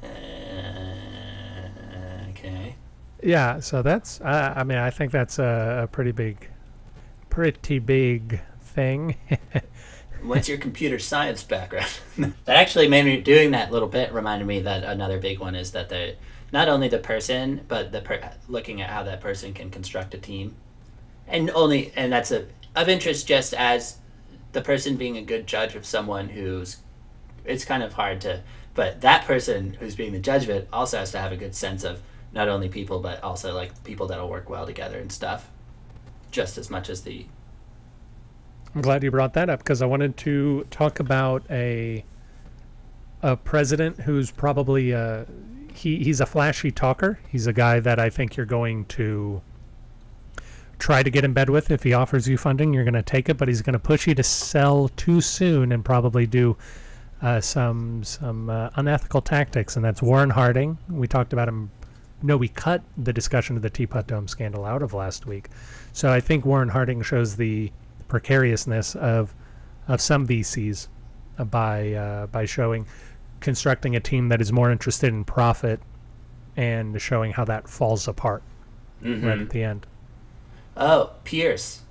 [0.00, 0.06] Uh,
[2.30, 2.76] okay.
[3.20, 4.20] Yeah, so that's.
[4.20, 6.48] Uh, I mean, I think that's a, a pretty big,
[7.30, 9.16] pretty big thing.
[10.22, 11.90] What's your computer science background?
[12.18, 15.72] that actually made me doing that little bit reminded me that another big one is
[15.72, 16.14] that the
[16.52, 20.18] not only the person but the per, looking at how that person can construct a
[20.18, 20.54] team,
[21.28, 23.98] and only and that's a of interest just as
[24.52, 26.78] the person being a good judge of someone who's
[27.44, 28.40] it's kind of hard to
[28.74, 31.54] but that person who's being the judge of it also has to have a good
[31.54, 32.00] sense of
[32.32, 35.50] not only people but also like people that'll work well together and stuff
[36.30, 37.26] just as much as the
[38.74, 42.04] I'm glad you brought that up because I wanted to talk about a
[43.22, 45.24] a president who's probably uh,
[45.72, 47.20] he he's a flashy talker.
[47.28, 49.40] He's a guy that I think you're going to
[50.84, 52.74] try to get in bed with if he offers you funding.
[52.74, 55.72] You're going to take it, but he's going to push you to sell too soon
[55.72, 56.58] and probably do
[57.22, 60.76] uh, some some uh, unethical tactics, and that's Warren Harding.
[60.90, 61.70] We talked about him.
[62.22, 65.48] No, we cut the discussion of the Teapot Dome scandal out of last week.
[65.94, 67.72] So I think Warren Harding shows the
[68.08, 69.34] precariousness of
[69.88, 70.88] of some VCs
[71.38, 72.84] uh, by uh, by showing
[73.40, 75.80] constructing a team that is more interested in profit
[76.58, 78.42] and showing how that falls apart
[79.02, 79.26] mm-hmm.
[79.26, 79.86] right at the end.
[80.76, 81.82] Oh, Pierce.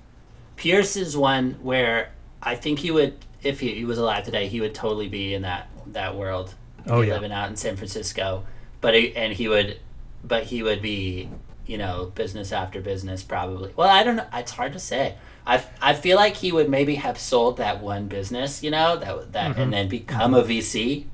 [0.56, 4.60] Pierce is one where I think he would, if he, he was alive today, he
[4.60, 6.54] would totally be in that that world.
[6.86, 8.44] Oh yeah, living out in San Francisco,
[8.80, 9.78] but he, and he would,
[10.22, 11.30] but he would be,
[11.66, 13.72] you know, business after business probably.
[13.74, 14.26] Well, I don't know.
[14.34, 15.16] It's hard to say.
[15.46, 19.32] I, I feel like he would maybe have sold that one business, you know, that
[19.32, 19.60] that Mm-hmm.
[19.60, 21.06] and then become a VC,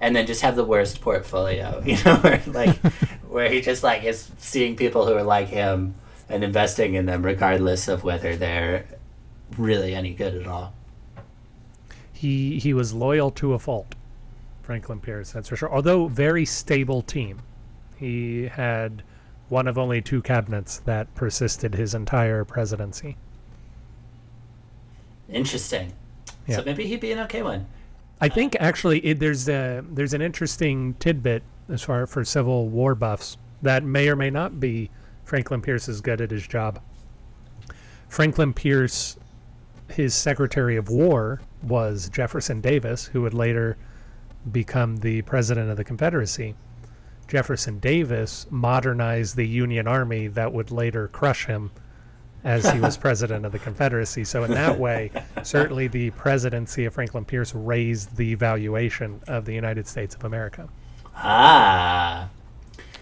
[0.00, 2.76] and then just have the worst portfolio, you know, where like
[3.28, 5.94] where he just like is seeing people who are like him
[6.28, 8.86] and investing in them regardless of whether they're
[9.56, 10.72] really any good at all.
[12.12, 13.94] he he was loyal to a fault.
[14.62, 15.72] Franklin Pierce, that's for sure.
[15.72, 17.40] Although very stable team,
[17.96, 19.02] he had
[19.48, 23.16] one of only two cabinets that persisted his entire presidency.
[25.28, 25.92] Interesting.
[26.48, 26.56] Yeah.
[26.56, 27.66] So maybe he'd be an okay one.
[28.20, 32.94] I think actually it, there's a there's an interesting tidbit as far for Civil War
[32.94, 34.90] buffs that may or may not be
[35.26, 36.80] Franklin Pierce is good at his job.
[38.08, 39.16] Franklin Pierce,
[39.88, 43.76] his Secretary of War was Jefferson Davis, who would later
[44.52, 46.54] become the President of the Confederacy.
[47.26, 51.72] Jefferson Davis modernized the Union Army that would later crush him
[52.44, 54.22] as he was president of the Confederacy.
[54.22, 55.10] So in that way,
[55.42, 60.68] certainly the presidency of Franklin Pierce raised the valuation of the United States of America.
[61.16, 62.28] Ah.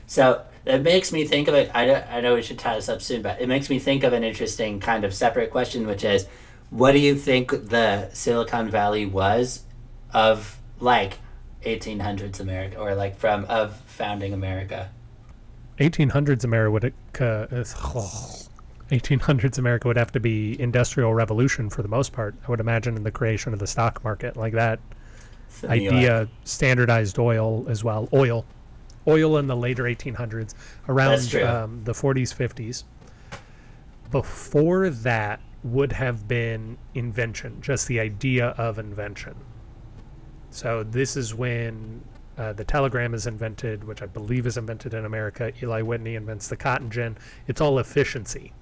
[0.07, 1.71] So that makes me think of it.
[1.75, 4.03] I, don't- I know we should tie this up soon, but it makes me think
[4.05, 6.27] of an interesting kind of separate question, which is
[6.71, 9.63] what do you think the Silicon Valley was
[10.13, 11.19] of like
[11.65, 14.91] 1800s America or like from of founding America?
[15.79, 16.85] 1800s America would
[17.21, 17.47] uh,
[18.91, 22.35] 1800s America would have to be industrial revolution for the most part.
[22.47, 24.79] I would imagine in the creation of the stock market like that.
[25.49, 28.45] So idea standardized oil as well oil
[29.07, 30.55] oil in the later 1800s
[30.89, 32.85] around um, the 40s 50s
[34.11, 39.35] before that would have been invention just the idea of invention.
[40.51, 42.03] So this is when
[42.37, 45.53] uh, the telegram is invented which i believe is invented in america.
[45.63, 47.17] Eli whitney invents the cotton gin.
[47.47, 48.53] It's all efficiency.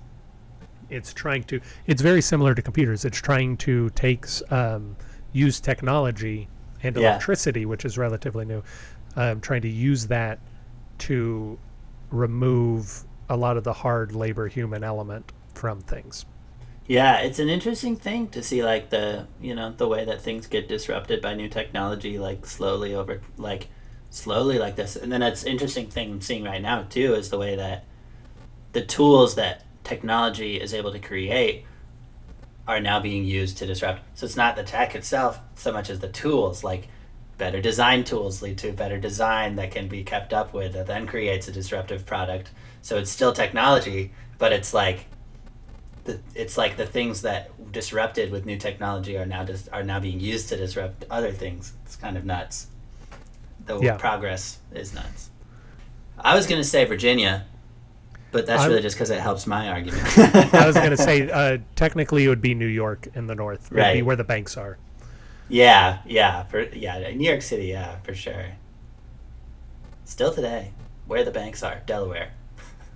[0.90, 3.04] It's trying to it's very similar to computers.
[3.04, 4.96] It's trying to take um,
[5.32, 6.48] use technology
[6.82, 7.10] and Yeah.
[7.10, 8.62] electricity which is relatively new
[9.16, 10.38] um, trying to use that
[10.98, 11.58] to
[12.10, 16.24] remove a lot of the hard labor human element from things.
[16.86, 20.46] Yeah, it's an interesting thing to see like the you know the way that things
[20.46, 23.68] get disrupted by new technology like slowly over like
[24.10, 24.96] slowly like this.
[24.96, 27.84] And then that's interesting thing I'm seeing right now too is the way that
[28.72, 31.64] the tools that technology is able to create
[32.66, 34.02] are now being used to disrupt.
[34.14, 36.88] So it's not the tech itself so much as the tools like
[37.38, 41.06] better design tools lead to better design that can be kept up with that then
[41.06, 42.50] creates a disruptive product
[42.82, 45.06] so it's still technology but it's like
[46.04, 50.00] the, it's like the things that disrupted with new technology are now dis- are now
[50.00, 51.74] being used to disrupt other things.
[51.86, 52.66] It's kind of nuts.
[53.66, 53.96] The Yeah.
[53.98, 55.30] progress is nuts.
[56.18, 57.46] I was gonna say Virginia,
[58.32, 60.02] but that's I- really just because it helps my argument.
[60.54, 63.66] i was going to say uh, technically it would be new york in the north
[63.66, 64.04] It would be Right.
[64.04, 64.78] where the banks are
[65.48, 68.46] yeah, yeah, for yeah, New York City, yeah, for sure.
[70.04, 70.72] Still today,
[71.06, 72.32] where the banks are, Delaware.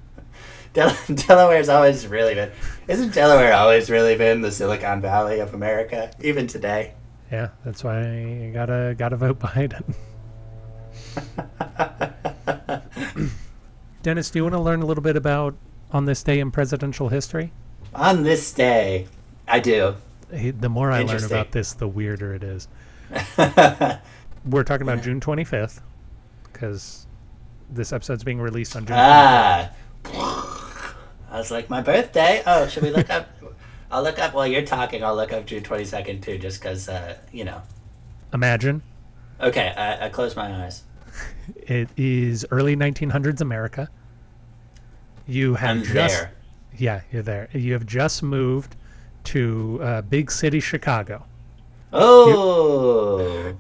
[0.73, 2.51] Del- Delaware's always really been.
[2.89, 6.95] Isn't Delaware always really been the Silicon Valley of America, even today?
[7.33, 9.83] yeah that's why you gotta gotta vote biden
[14.03, 15.57] dennis do you want to learn a little bit about
[15.91, 17.51] on this day in presidential history
[17.95, 19.09] On this day,
[19.49, 19.97] I do.
[20.31, 22.69] The more I learn about this, the weirder it is.
[24.45, 25.81] We're talking about June 25th
[26.53, 27.07] because
[27.71, 28.97] this episode's being released on June.
[28.97, 29.71] 25th.
[30.07, 30.97] ah.
[31.31, 32.43] I was like, my birthday.
[32.47, 33.29] Oh, should we look up?
[33.91, 35.05] I'll look up while you're talking.
[35.05, 37.63] I'll look up June 22nd too, just because, uh, you know.
[38.33, 38.83] Imagine
[39.41, 40.83] Okay, I, I closed my eyes.
[41.57, 43.91] it is early 1900s America.
[45.27, 46.33] You have I'm just there.
[46.77, 47.49] yeah, you're there.
[47.53, 48.77] You have just moved
[49.27, 51.25] to uh, big city Chicago.
[51.93, 53.55] Oh.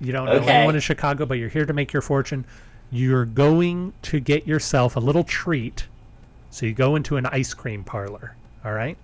[0.00, 0.50] You don't know Okay.
[0.50, 2.44] anyone in Chicago, but you're here to make your fortune.
[2.90, 5.86] You're going to get yourself a little treat.
[6.50, 8.34] So you go into an ice cream parlor.
[8.64, 8.96] All right.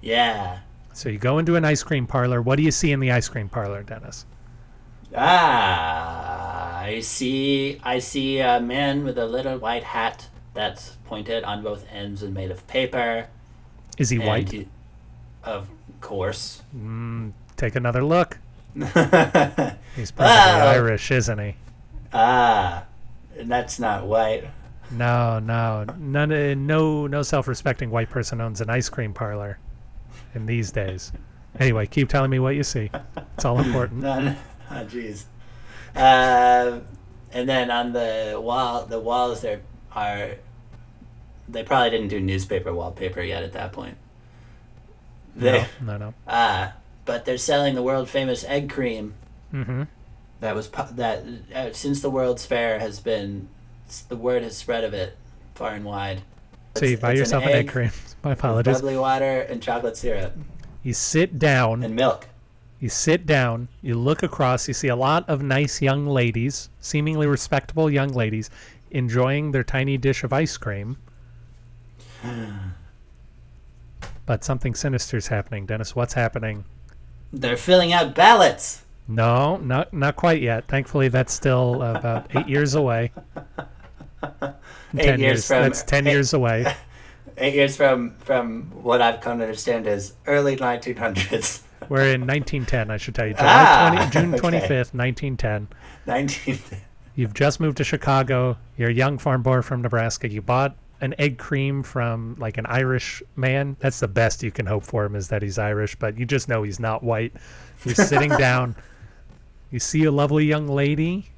[0.00, 0.58] Yeah.
[0.92, 2.42] So you go into an ice cream parlor.
[2.42, 4.26] What do you see in the ice cream parlor, Dennis?
[5.14, 7.80] Ah, I see.
[7.82, 12.34] I see a man with a little white hat that's pointed on both ends and
[12.34, 13.28] made of paper.
[13.98, 14.50] Is he and white?
[14.50, 14.68] he-
[15.44, 15.68] of
[16.00, 16.62] course.
[16.76, 18.38] Mm, take another look.
[18.80, 20.68] ah, He's probably Oh.
[20.68, 21.56] Irish, isn't he?
[22.12, 22.84] Ah,
[23.36, 24.44] that's not white.
[24.90, 26.32] No, no, none.
[26.32, 29.58] uh, No, no self-respecting white person owns an ice cream parlor
[30.34, 31.12] in these days.
[31.58, 32.90] Anyway, keep telling me what you see.
[33.36, 34.00] It's all important.
[34.02, 34.36] None.
[34.70, 35.24] Oh, jeez.
[35.94, 36.80] Uh,
[37.32, 39.60] and then on the wall, the walls there
[39.94, 40.30] are.
[41.46, 43.98] They probably didn't do newspaper wallpaper yet at that point.
[45.34, 46.14] They, No, no, no.
[46.28, 49.14] Ah, but they're selling the world famous egg cream
[49.52, 49.82] Mm-hmm.
[50.40, 53.48] that was pu- that uh, since the World's Fair has been
[54.08, 55.16] the word has spread of it
[55.54, 56.22] far and wide.
[56.76, 57.90] So you It's- buy it's yourself an egg cream.
[58.22, 58.76] My with apologies.
[58.76, 60.34] bubbly water and chocolate syrup
[60.82, 61.82] You sit down.
[61.82, 62.28] and milk.
[62.80, 67.26] You sit down, you look across, you see a lot of nice young ladies, seemingly
[67.26, 68.48] respectable young ladies,
[68.90, 70.96] enjoying their tiny dish of ice cream.
[74.26, 75.66] but something sinister is happening.
[75.66, 76.64] Dennis, what's happening?
[77.32, 78.82] They're filling out ballots.
[79.08, 80.68] No, not not quite yet.
[80.68, 83.10] Thankfully, that's still about eight years away.
[84.94, 86.72] Eight ten years from- That's ten eight- years away.
[87.38, 91.62] Eight years from from what I've come to understand is early 1900s.
[91.88, 92.90] We're in 1910.
[92.90, 94.60] I should tell you, July Ah, 20, June okay.
[94.60, 95.68] 25th, 1910.
[96.06, 96.58] 19.
[97.16, 98.56] You've just moved to Chicago.
[98.76, 100.28] You're a young farm boy from Nebraska.
[100.28, 103.76] You bought an egg cream from like an Irish man.
[103.80, 106.48] That's the best you can hope for him is that he's Irish, but you just
[106.48, 107.34] know he's not white.
[107.84, 108.74] You're sitting down.
[109.70, 111.28] You see a lovely young lady.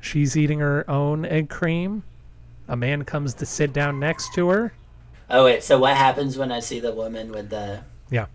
[0.00, 2.04] She's eating her own egg cream.
[2.68, 4.72] A man comes to sit down next to her.
[5.30, 7.80] Oh wait, so what happens when I see the woman with the?
[8.10, 8.26] Yeah.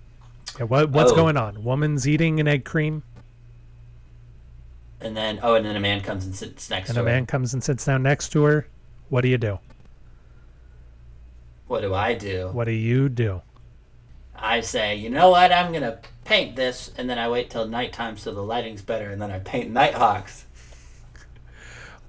[0.58, 1.16] yeah what, what's Oh.
[1.16, 1.64] going on?
[1.64, 3.04] Woman's eating an egg cream,
[5.00, 7.26] And then oh, and then a man comes and sits next and to a man
[7.28, 8.68] comes and sits down next to her.
[9.10, 9.60] What do you do?
[11.68, 12.50] What do I do?
[12.52, 13.42] What do you do?
[14.36, 15.52] I say, you know what?
[15.52, 19.22] I'm gonna paint this, and then I wait till nighttime so the lighting's better, and
[19.22, 20.46] then I paint Nighthawks.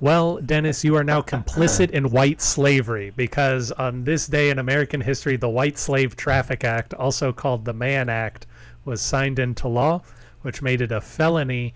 [0.01, 5.01] Well, Dennis, you are now complicit in white slavery because on this day in American
[5.01, 8.47] history, the White Slave Traffic Act, also called the Mann Act,
[8.85, 10.03] was signed into law,
[10.43, 11.75] which made it a felony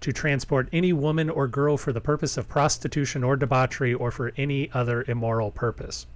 [0.00, 4.32] to transport any woman or girl for the purpose of prostitution or debauchery or for
[4.36, 6.06] any other immoral purpose.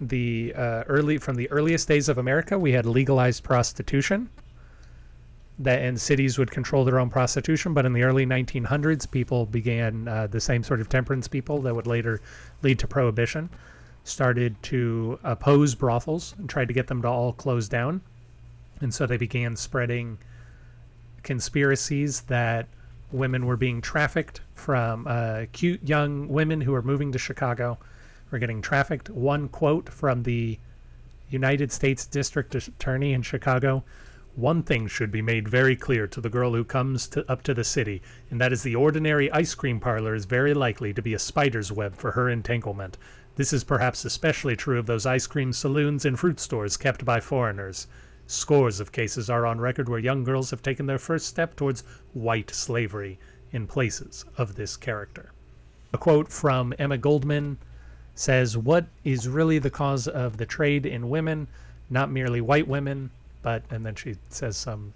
[0.00, 4.30] The uh, early from the earliest days of America, we had legalized prostitution
[5.58, 7.74] that and cities would control their own prostitution.
[7.74, 11.74] But in the early 1900s, people began uh, the same sort of temperance people that
[11.74, 12.20] would later
[12.62, 13.50] lead to prohibition,
[14.04, 18.00] started to oppose brothels and tried to get them to all close down,
[18.80, 20.18] and so they began spreading
[21.24, 22.68] conspiracies that
[23.10, 27.78] women were being trafficked from uh, cute young women who were moving to Chicago
[28.30, 29.10] were getting trafficked.
[29.10, 30.58] One quote from the
[31.30, 33.84] United States District Attorney in Chicago
[34.38, 37.52] one thing should be made very clear to the girl who comes to, up to
[37.52, 41.12] the city, and that is the ordinary ice cream parlor is very likely to be
[41.12, 42.96] a spider's web for her entanglement.
[43.34, 47.18] This is perhaps especially true of those ice cream saloons and fruit stores kept by
[47.18, 47.88] foreigners.
[48.28, 51.82] Scores of cases are on record where young girls have taken their first step towards
[52.12, 53.18] white slavery
[53.50, 55.32] in places of this character.
[55.92, 57.58] A quote from Emma Goldman
[58.18, 61.46] says, What is really the cause of the trade in women?
[61.88, 63.10] Not merely white women,
[63.42, 64.92] but, and then she says some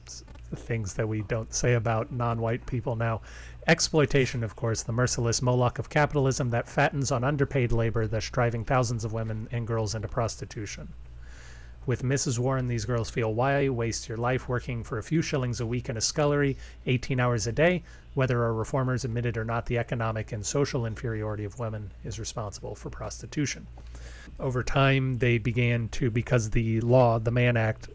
[0.56, 3.20] things that we don't say about non white people now.
[3.68, 8.64] Exploitation, of course, the merciless Moloch of capitalism that fattens on underpaid labor, thus driving
[8.64, 10.88] thousands of women and girls into prostitution.
[11.86, 12.40] With Mrs.
[12.40, 15.66] Warren, these girls feel why you waste your life working for a few shillings a
[15.66, 16.56] week in a scullery,
[16.86, 17.84] 18 hours a day?
[18.14, 22.18] Whether our reformers admit it or not, the economic and social inferiority of women is
[22.18, 23.66] responsible for prostitution.
[24.38, 27.88] Over time, they began to, because the law, the Mann Act,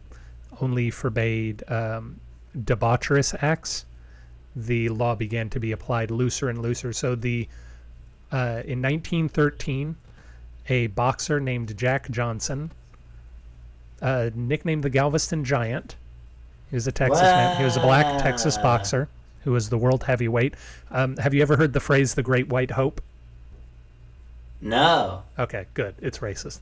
[0.60, 2.18] only forbade um,
[2.56, 3.86] debaucherous acts,
[4.56, 6.92] the law began to be applied looser and looser.
[6.92, 7.48] So the
[8.32, 9.96] uh, in 1913,
[10.68, 12.72] a boxer named Jack Johnson,
[14.02, 15.96] uh, nicknamed the Galveston Giant,
[16.70, 17.56] he was a Texas man.
[17.56, 19.08] He was a black Texas boxer
[19.48, 20.52] who was the world heavyweight.
[20.90, 23.00] Um, have you ever heard the phrase "the Great White Hope"?
[24.60, 25.22] No.
[25.38, 25.94] Okay, good.
[26.02, 26.60] It's racist.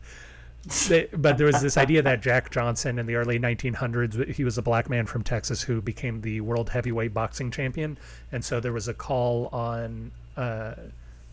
[0.89, 4.57] They- but there was this idea that Jack Johnson in the early 1900s, he was
[4.57, 7.99] a black man from Texas who became the world heavyweight boxing champion.
[8.31, 10.75] And so there was a call on uh,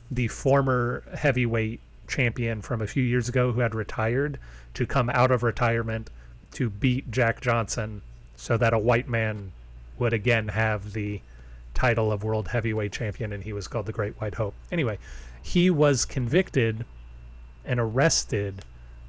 [0.10, 4.40] the former heavyweight champion from a few years ago who had retired
[4.74, 6.10] to come out of retirement
[6.54, 8.02] to beat Jack Johnson
[8.36, 9.52] so that a white man
[10.00, 11.22] would again have the
[11.74, 14.54] title of world heavyweight champion and he was called the Great White Hope.
[14.72, 14.98] Anyway,
[15.42, 16.86] he was convicted
[17.66, 18.64] and arrested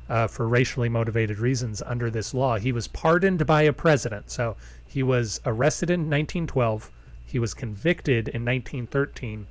[0.08, 2.58] uh, for racially motivated reasons under this law.
[2.58, 4.30] He was pardoned by a president.
[4.30, 4.56] So
[4.86, 6.90] he was arrested in 1912.
[7.24, 9.46] He was convicted in 1913.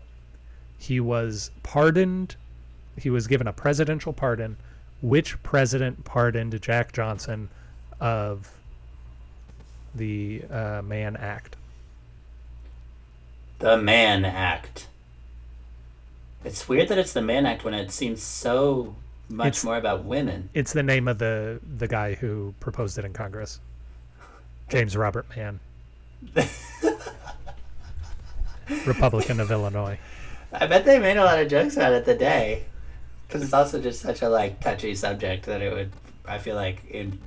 [0.77, 2.35] He was pardoned.
[2.97, 4.57] He was given a presidential pardon.
[5.01, 7.49] Which president pardoned Jack Johnson
[7.99, 8.51] of
[9.95, 11.55] the uh, Mann Act?
[13.63, 14.87] The Mann Act.
[16.43, 18.93] It's weird that it's the Mann Act when it seems so
[19.29, 20.49] much It's- more about women.
[20.53, 23.61] It's the name of the the guy who proposed it in Congress.
[24.67, 25.61] James Robert Mann.
[28.85, 29.97] Republican of Illinois.
[30.51, 32.65] I bet they made a lot of jokes about it the day,
[33.25, 35.89] because it's also just such a like touchy subject that it would.
[36.27, 37.17] I feel like in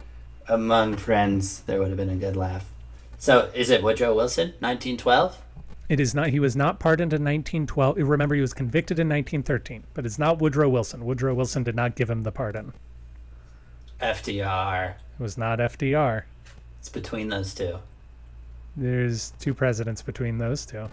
[0.48, 2.66] among friends there would have been a good laugh.
[3.16, 5.38] So is it Woodrow Wilson, 1912?
[5.88, 6.28] It is not.
[6.28, 7.98] He was not pardoned in 1912.
[7.98, 9.84] Remember, he was convicted in 1913.
[9.94, 11.04] But it's not Woodrow Wilson.
[11.04, 12.72] Woodrow Wilson did not give him the pardon.
[14.00, 14.94] FDR.
[15.18, 16.24] It was not FDR.
[16.80, 17.78] It's between those two.
[18.76, 20.88] There's two presidents between those two.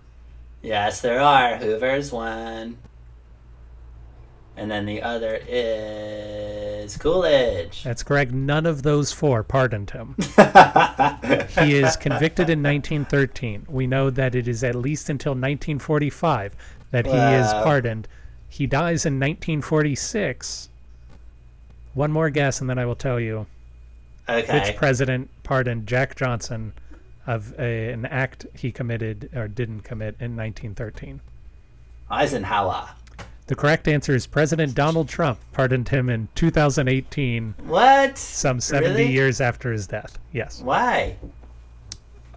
[0.62, 1.58] Yes, there are.
[1.58, 2.78] Hoover's one.
[4.56, 7.84] And then the other is Coolidge.
[7.84, 8.32] That's correct.
[8.32, 10.16] None of those four pardoned him.
[11.60, 13.66] he is convicted in 1913.
[13.68, 16.56] We know that it is at least until 1945
[16.91, 18.08] that he is pardoned.
[18.47, 20.70] He dies in 1946.
[21.95, 23.47] One more guess, and then I will tell you
[24.30, 24.54] okay.
[24.54, 26.74] which president pardoned Jack Johnson
[27.26, 31.22] of a, an act he committed or didn't commit in 1913.
[32.12, 32.89] Eisenhower.
[33.48, 38.18] The correct answer is President Donald Trump pardoned him in 2018, What?
[38.18, 39.12] some 70 Really?
[39.12, 40.18] years after his death.
[40.32, 40.62] Yes.
[40.62, 41.18] Why?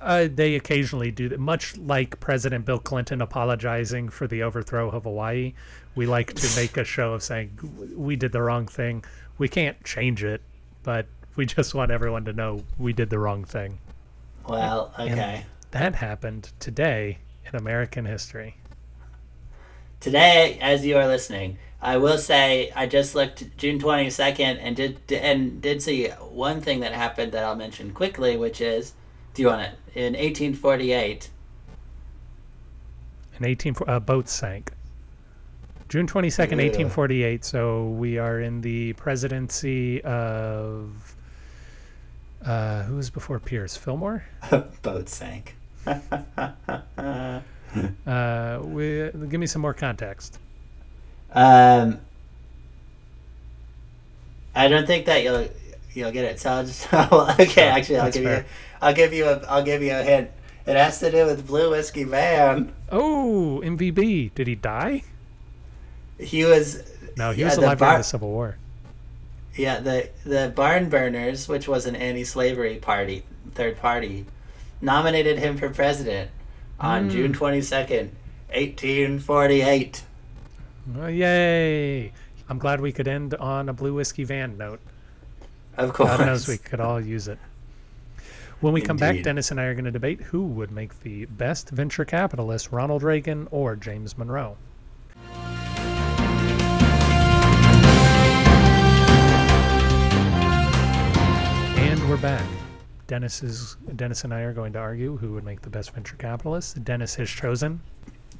[0.00, 5.04] Uh, they occasionally do that, much like President Bill Clinton apologizing for the overthrow of
[5.04, 5.54] Hawaii.
[5.94, 7.58] We like to make a show of saying
[7.96, 9.04] we did the wrong thing.
[9.38, 10.42] We can't change it,
[10.82, 13.78] but we just want everyone to know we did the wrong thing.
[14.48, 15.44] Well, okay.
[15.70, 17.18] That happened today
[17.50, 18.56] in American history.
[20.00, 24.76] Today, as you are listening, I will say I just looked June twenty second and
[24.76, 28.94] did and did see one thing that happened that I'll mention quickly, which is,
[29.34, 29.74] do you want it?
[29.94, 31.30] In eighteen forty eight,
[33.38, 34.72] In 18, uh, boat sank.
[35.88, 37.44] June twenty second, eighteen forty eight.
[37.44, 41.14] So we are in the presidency of.
[42.44, 43.76] Uh, who was before Pierce?
[43.76, 44.24] Fillmore?
[44.52, 45.56] A boat sank.
[48.06, 50.38] Uh, we, give me some more context.
[51.32, 52.00] Um,
[54.54, 55.48] I don't think that you'll
[55.92, 56.40] you'll get it.
[56.40, 56.92] So I'll just
[57.40, 57.46] okay.
[57.46, 58.44] Sure, actually, I'll that's give you.
[58.80, 60.30] I'll give you a I'll give you a hint.
[60.66, 62.74] It has to do with Blue Whiskey Van.
[62.90, 64.34] Oh, MVB.
[64.34, 65.04] Did he die?
[66.18, 66.82] He was
[67.16, 68.58] No, he Yeah, was alive during the Civil War.
[69.54, 73.24] yeah the the Barn Burners, which was an anti-slavery party
[73.54, 74.26] third party,
[74.80, 76.30] nominated him for president
[76.80, 77.12] on Mm.
[77.12, 78.10] June twenty second,
[78.50, 80.02] eighteen forty eight.
[80.98, 82.12] Oh, yay!
[82.48, 84.80] I'm glad we could end on a blue whiskey van note.
[85.76, 86.16] Of course.
[86.16, 87.38] God knows we could all use it.
[88.60, 91.26] When we come back, Dennis and I are going to debate who would make the
[91.26, 94.56] best venture capitalist, Ronald Reagan or James Monroe.
[101.78, 102.44] And we're back.
[103.06, 106.16] Dennis is Dennis and I are going to argue who would make the best venture
[106.16, 106.82] capitalist.
[106.82, 107.80] Dennis has chosen,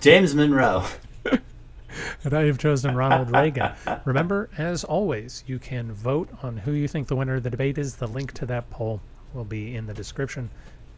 [0.01, 0.85] James Monroe.
[2.25, 3.73] and I have chosen Ronald Reagan.
[4.05, 7.79] Remember, as always, you can vote on who you think the winner of the debate
[7.79, 7.97] is.
[7.97, 9.01] The link to that poll
[9.35, 10.51] will be in the description.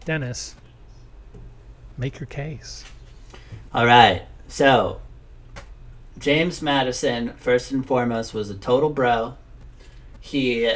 [0.04, 0.54] Dennis,
[1.98, 2.84] make your case.
[3.74, 4.22] All right.
[4.48, 5.00] So,
[6.18, 9.36] James Madison, first and foremost, was a total bro.
[10.20, 10.72] He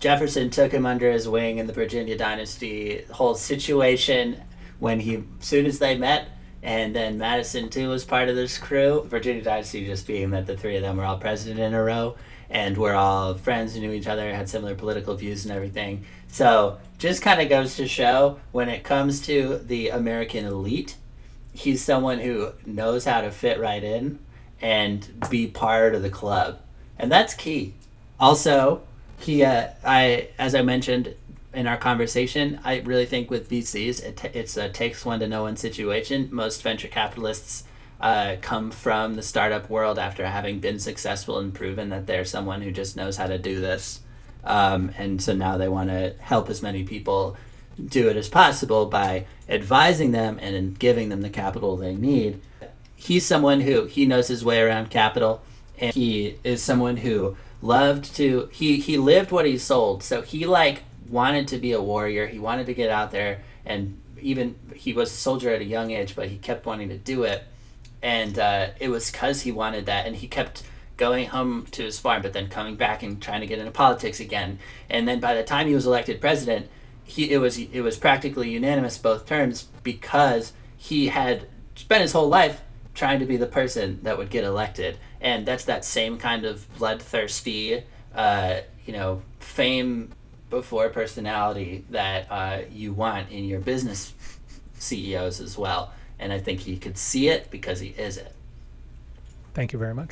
[0.00, 3.04] Jefferson took him under his wing in the Virginia dynasty.
[3.10, 4.42] Whole situation
[4.78, 6.28] when he, soon as they met,
[6.62, 9.06] and then Madison too was part of this crew.
[9.08, 12.16] Virginia dynasty just being that the three of them were all president in a row,
[12.48, 16.04] and we're all friends who knew each other, had similar political views and everything.
[16.28, 20.96] So just kind of goes to show when it comes to the American elite,
[21.52, 24.18] he's someone who knows how to fit right in
[24.62, 26.58] and be part of the club,
[26.98, 27.74] and that's key.
[28.18, 28.82] Also,
[29.20, 31.14] he, uh, I, as I mentioned
[31.52, 35.28] in our conversation, I really think with VCs, it t- it's a takes one to
[35.28, 36.28] know one situation.
[36.30, 37.64] Most venture capitalists
[38.00, 42.62] uh, come from the startup world after having been successful and proven that they're someone
[42.62, 44.00] who just knows how to do this.
[44.44, 47.36] Um, and so now they want to help as many people
[47.84, 52.40] do it as possible by advising them and giving them the capital they need.
[52.96, 55.42] He's someone who he knows his way around capital,
[55.78, 60.02] and he is someone who loved to he he lived what he sold.
[60.02, 62.26] So he like wanted to be a warrior.
[62.26, 65.90] He wanted to get out there, and even he was a soldier at a young
[65.90, 67.44] age, but he kept wanting to do it,
[68.02, 70.62] and uh, it was because he wanted that, and he kept
[70.96, 74.20] going home to his farm, but then coming back and trying to get into politics
[74.20, 74.58] again.
[74.90, 76.68] And then by the time he was elected president,
[77.04, 82.28] he it was it was practically unanimous both terms because he had spent his whole
[82.28, 82.62] life
[83.00, 86.70] trying to be the person that would get elected, and that's that same kind of
[86.76, 87.82] bloodthirsty,
[88.14, 90.10] uh, you know, fame
[90.50, 94.12] before personality that uh, you want in your business
[94.74, 95.94] CEOs as well.
[96.18, 98.34] And I think he could see it because he is it.
[99.54, 100.10] Thank you very much.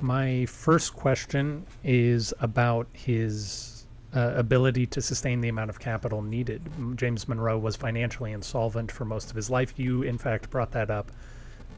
[0.00, 3.84] My first question is about his
[4.14, 6.62] uh, ability to sustain the amount of capital needed.
[6.96, 9.74] James Monroe was financially insolvent for most of his life.
[9.76, 11.12] You, in fact, brought that up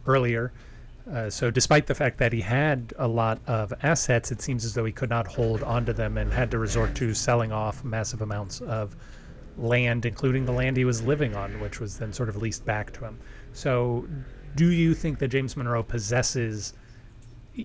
[0.07, 0.53] earlier.
[1.11, 4.75] Uh, so, despite the fact that he had a lot of assets, it seems as
[4.75, 8.23] though he could not hold onto them and had to resort to selling off massive
[8.23, 8.95] amounts of
[9.59, 12.93] land, including the land he was living on, which was then sort of leased back
[12.93, 13.19] to him.
[13.53, 14.07] So,
[14.55, 16.75] do you think that James Monroe possesses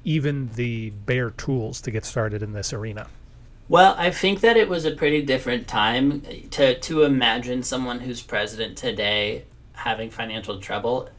[0.04, 3.08] even the bare tools to get started in this arena?
[3.70, 6.22] Well, I think that it was a pretty different time
[6.52, 9.44] to to imagine someone who's president today
[9.78, 11.10] having financial trouble.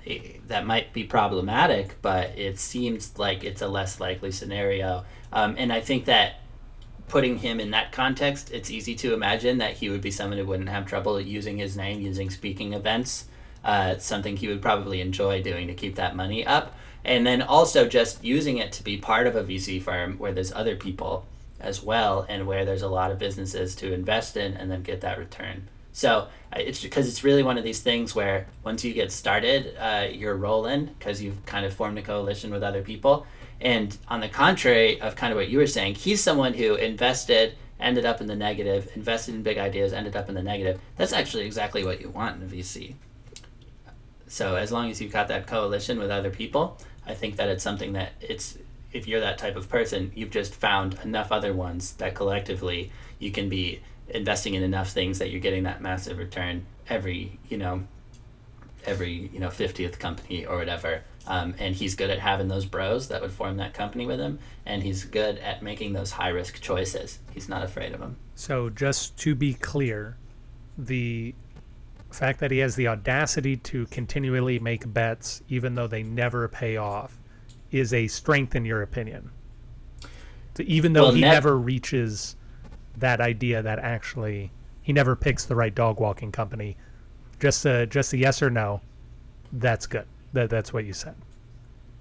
[0.49, 5.05] That might be problematic, but it seems like it's a less likely scenario.
[5.33, 6.41] Um, and I think that
[7.09, 10.45] putting him in that context, it's easy to imagine that he would be someone who
[10.45, 13.27] wouldn't have trouble using his name, using speaking events.
[13.65, 17.87] Uh, something he would probably enjoy doing to keep that money up and then also
[17.87, 21.27] just using it to be part of a VC firm where there's other people
[21.61, 25.01] as well and where there's a lot of businesses to invest in and then get
[25.01, 25.69] that return.
[25.93, 30.09] So it's because it's really one of these things where once you get started, uh,
[30.11, 33.27] you're rolling because you've kind of formed a coalition with other people.
[33.61, 37.57] And on the contrary of kind of what you were saying, he's someone who invested,
[37.81, 40.81] ended up in the negative, invested in big ideas, ended up in the negative.
[40.97, 42.95] That's actually exactly what you want in a VC.
[44.29, 47.65] So as long as you've got that coalition with other people, I think that it's
[47.65, 48.59] something that it's
[48.93, 53.31] if you're that type of person, you've just found enough other ones that collectively you
[53.31, 57.83] can be investing in enough things that you're getting that massive return every you know
[58.87, 61.03] every you know 50th company or whatever.
[61.27, 64.39] Um, and he's good at having those bros that would form that company with him
[64.65, 67.19] and he's good at making those high risk choices.
[67.35, 70.17] He's not afraid of them so just to be clear
[70.79, 71.35] the
[72.13, 76.77] fact that he has the audacity to continually make bets even though they never pay
[76.77, 77.18] off
[77.71, 79.31] is a strength in your opinion.
[80.57, 82.37] So even though well, he never reaches
[82.97, 84.51] that idea that actually
[84.83, 86.77] he never picks the right dog walking company,
[87.39, 88.81] just a just a yes or no,
[89.53, 90.07] that's good.
[90.33, 91.15] That that's what you said.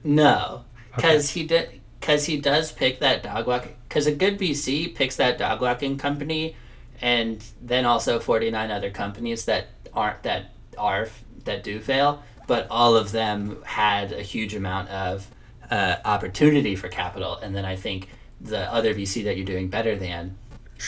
[0.03, 0.63] No,
[0.95, 1.39] because okay.
[1.39, 5.37] he did because he does pick that dog walking because a good VC picks that
[5.37, 6.55] dog walking company
[7.01, 11.09] and then also 49 other companies that aren't that are
[11.45, 15.27] that do fail, but all of them had a huge amount of
[15.71, 18.09] uh, opportunity for capital, and then I think
[18.41, 20.37] the other VC that you're doing better than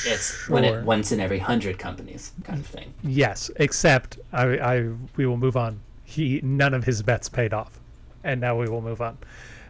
[0.05, 0.53] it's sure.
[0.53, 2.93] when it once in every hundred companies kind of thing.
[3.03, 5.79] Yes, except I, I we will move on.
[6.03, 7.79] He none of his bets paid off,
[8.23, 9.17] and now we will move on.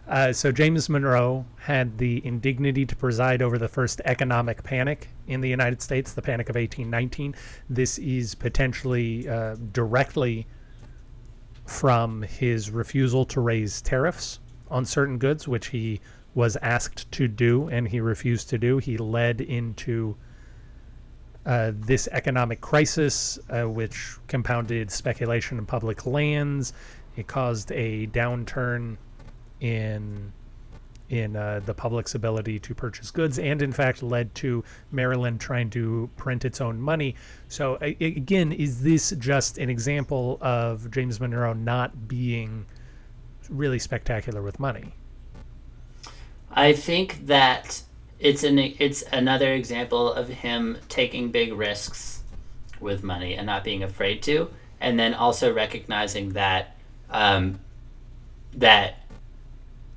[0.07, 5.39] Uh, so James Monroe had the indignity to preside over the first economic panic in
[5.39, 7.35] the United States, the Panic of 1819.
[7.69, 10.47] This is potentially uh, directly
[11.67, 14.39] from his refusal to raise tariffs
[14.69, 16.01] on certain goods, which he
[16.35, 18.77] was asked to do and he refused to do.
[18.77, 20.15] He led into
[21.45, 26.73] uh, this economic crisis, uh, which compounded speculation in public lands.
[27.15, 28.97] It caused a downturn
[29.59, 30.31] in
[31.09, 35.69] in uh, the public's ability to purchase goods, and in fact led to Maryland trying
[35.71, 37.15] to print its own money.
[37.47, 42.67] So, again, is this just an example of James Monroe not being
[43.49, 44.93] really spectacular with money?
[46.51, 47.81] I think that
[48.19, 52.21] it's an it's another example of him taking big risks
[52.79, 56.75] with money and not being afraid to, and then also recognizing that
[57.09, 57.59] um,
[58.53, 58.95] that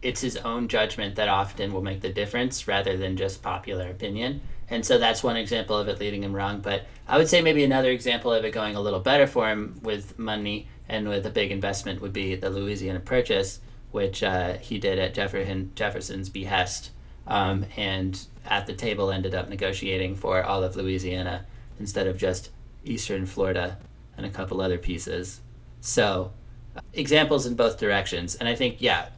[0.02, 4.40] it's his own judgment that often will make the difference rather than just popular opinion.
[4.68, 6.60] And so that's one example of it leading him wrong.
[6.60, 9.78] But I would say maybe another example of it going a little better for him
[9.82, 13.60] with money and with a big investment would be the Louisiana Purchase,
[13.90, 16.90] which uh, he did at Jefferson, Jefferson's behest.
[17.26, 21.46] Um, and at the table ended up negotiating for all of Louisiana
[21.78, 22.50] instead of just
[22.84, 23.78] eastern Florida
[24.16, 25.40] and a couple other pieces.
[25.80, 26.32] So,
[26.92, 28.34] examples in both directions.
[28.34, 29.08] And I think, yeah,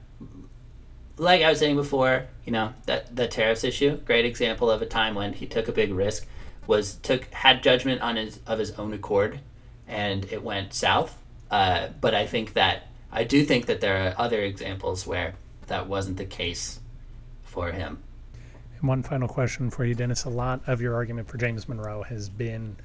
[1.16, 4.86] like I was saying before, you know, that the tariffs issue, great example of a
[4.86, 6.26] time when he took a big risk,
[6.66, 9.40] was took had judgment on his of his own accord,
[9.86, 11.18] and it went south.
[11.54, 15.34] Uh, but I think that I do think that there are other examples where
[15.68, 16.80] that wasn't the case
[17.44, 18.02] for him.
[18.80, 20.24] And one final question for you, Dennis.
[20.24, 22.76] A lot of your argument for James Monroe has been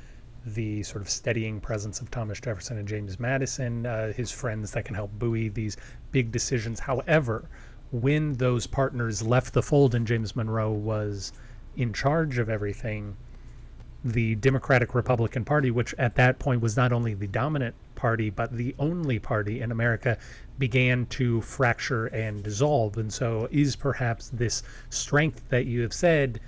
[0.45, 4.85] the sort of steadying presence of Thomas Jefferson and James Madison, uh, his friends that
[4.85, 5.75] can help buoy these
[6.11, 6.79] big decisions.
[6.79, 7.49] However,
[7.91, 11.33] when those partners left the fold and James Monroe was
[11.75, 13.17] in charge of everything,
[14.03, 18.51] the Democratic Republican Party, which at that point was not only the dominant party, but
[18.55, 20.17] the only party in America,
[20.57, 22.97] began to fracture and dissolve.
[22.97, 26.39] And so, is perhaps this strength that you have said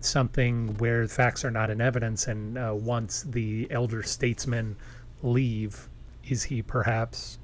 [0.00, 4.76] something where facts are not in evidence, and uh, once the elder statesmen
[5.22, 5.88] leave,
[6.28, 7.38] is he perhaps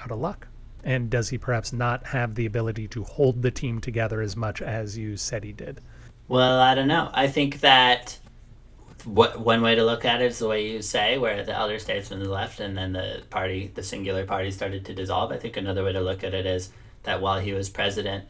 [0.00, 0.48] out of luck?
[0.84, 4.60] And does he perhaps not have the ability to hold the team together as much
[4.60, 5.80] as you said he did?
[6.26, 7.10] Well, I don't know.
[7.12, 8.18] I think that
[9.04, 11.78] what one way to look at it is the way you say, where the elder
[11.78, 15.32] statesmen left and then the party, the singular party, started to dissolve.
[15.32, 16.70] I think another way to look at it is
[17.02, 18.26] that while he was president,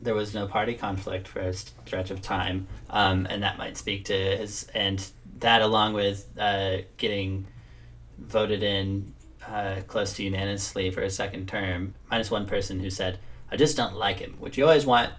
[0.00, 4.06] there was no party conflict for a stretch of time, um, and that might speak
[4.06, 7.46] to his and that along with uh, getting
[8.18, 9.14] voted in
[9.46, 13.18] uh, close to unanimously for a second term, minus one person who said,
[13.50, 15.12] "I just don't like him," which you always want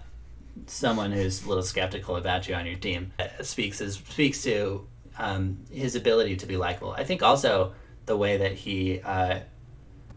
[0.66, 4.86] someone who's a little skeptical about you on your team uh, speaks is speaks to
[5.18, 6.92] um, his ability to be likable.
[6.92, 7.74] I think also
[8.06, 9.40] the way that he uh,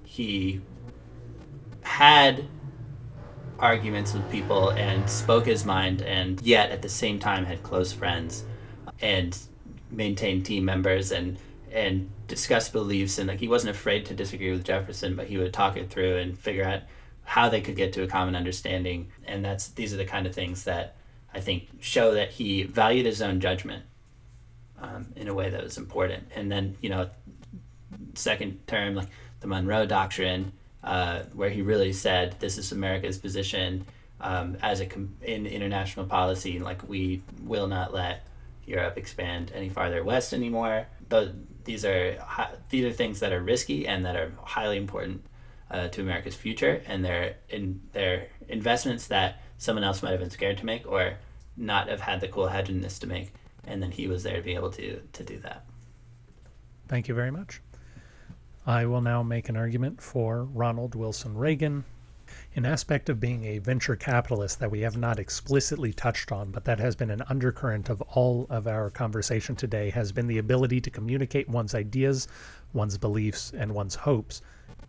[0.04, 0.62] he
[1.82, 2.46] had
[3.60, 7.94] arguments with people and spoke his mind and yet at the same time had close
[7.94, 8.44] friends
[9.02, 9.38] and
[9.90, 11.38] maintained team members and
[11.72, 15.54] and discuss beliefs and like he wasn't afraid to disagree with Jefferson but he would
[15.54, 16.82] talk it through and figure out
[17.26, 20.34] how they could get to a common understanding and that's these are the kind of
[20.34, 20.96] things that
[21.34, 23.84] I think show that he valued his own judgment
[24.82, 27.10] um, in a way that was important and then you know
[28.14, 29.10] second term like
[29.42, 30.54] the Monroe Doctrine
[30.84, 33.86] uh, where he really said this is America's position
[34.22, 36.60] um, as a com- in international policy.
[36.60, 38.26] Like we will not let
[38.66, 40.88] Europe expand any farther west anymore.
[41.10, 41.34] But
[41.66, 42.18] these are
[42.70, 45.24] these are things that are risky and that are highly important
[45.72, 50.30] uh, to America's future, and they're in they're investments that someone else might have been
[50.30, 51.18] scared to make or
[51.58, 53.34] not have had the cool headedness to make.
[53.64, 55.66] And then he was there to be able to to do that.
[56.88, 57.62] Thank you very much.
[58.68, 61.84] I will now make an argument for Ronald Wilson Reagan,
[62.56, 66.66] an aspect of being a venture capitalist that we have not explicitly touched on, but
[66.66, 70.82] that has been an undercurrent of all of our conversation today, has been the ability
[70.82, 72.28] to communicate one's ideas,
[72.74, 74.42] one's beliefs, and one's hopes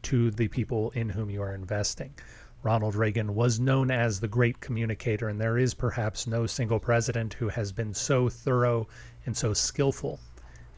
[0.06, 2.14] to the people in whom you are investing.
[2.62, 7.34] Ronald Reagan was known as the great communicator, and there is perhaps no single president
[7.34, 8.86] who has been so thorough
[9.24, 10.20] and so skillful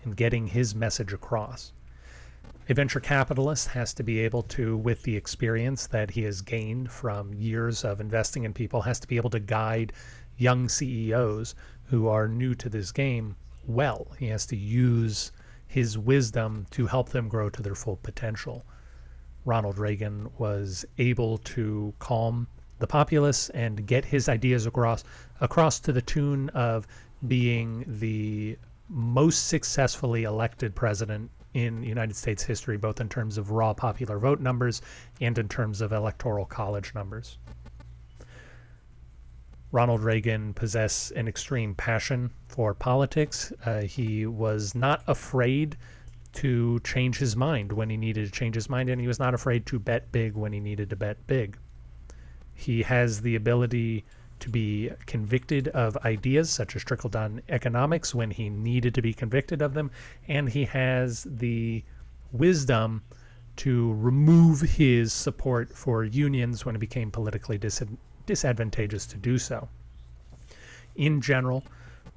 [0.03, 1.75] in getting his message across.
[2.71, 6.91] A venture capitalist has to be able to, with the experience that he has gained
[6.91, 9.93] from years of investing in people, has to be able to guide
[10.39, 11.55] young CEOs
[11.85, 14.07] who are new to this game well.
[14.19, 15.33] He has to use
[15.67, 18.65] his wisdom to help them grow to their full potential.
[19.49, 22.49] Ronald Reagan was able to calm
[22.81, 25.05] the populace and get his ideas across
[25.41, 26.87] across to the tune of
[27.27, 28.59] being the
[28.91, 34.39] most successfully elected president in United States history, both in terms of raw popular vote
[34.39, 34.83] numbers
[35.19, 37.39] and in terms of electoral college numbers.
[39.73, 43.51] Ronald Reagan possessed an extreme passion for politics.
[43.65, 45.79] Uh, he was not afraid
[46.35, 49.35] to change his mind when he needed to change his mind, and he was not
[49.35, 51.59] afraid to bet big when he needed to bet big.
[52.55, 54.05] He has the ability
[54.41, 59.13] to be convicted of ideas such as trickle down economics when he needed to be
[59.13, 59.91] convicted of them,
[60.29, 61.83] and he has the
[62.33, 63.03] wisdom
[63.57, 67.83] to remove his support for unions when it became politically dis
[68.27, 69.69] disadvantageous to do so.
[70.95, 71.65] In general,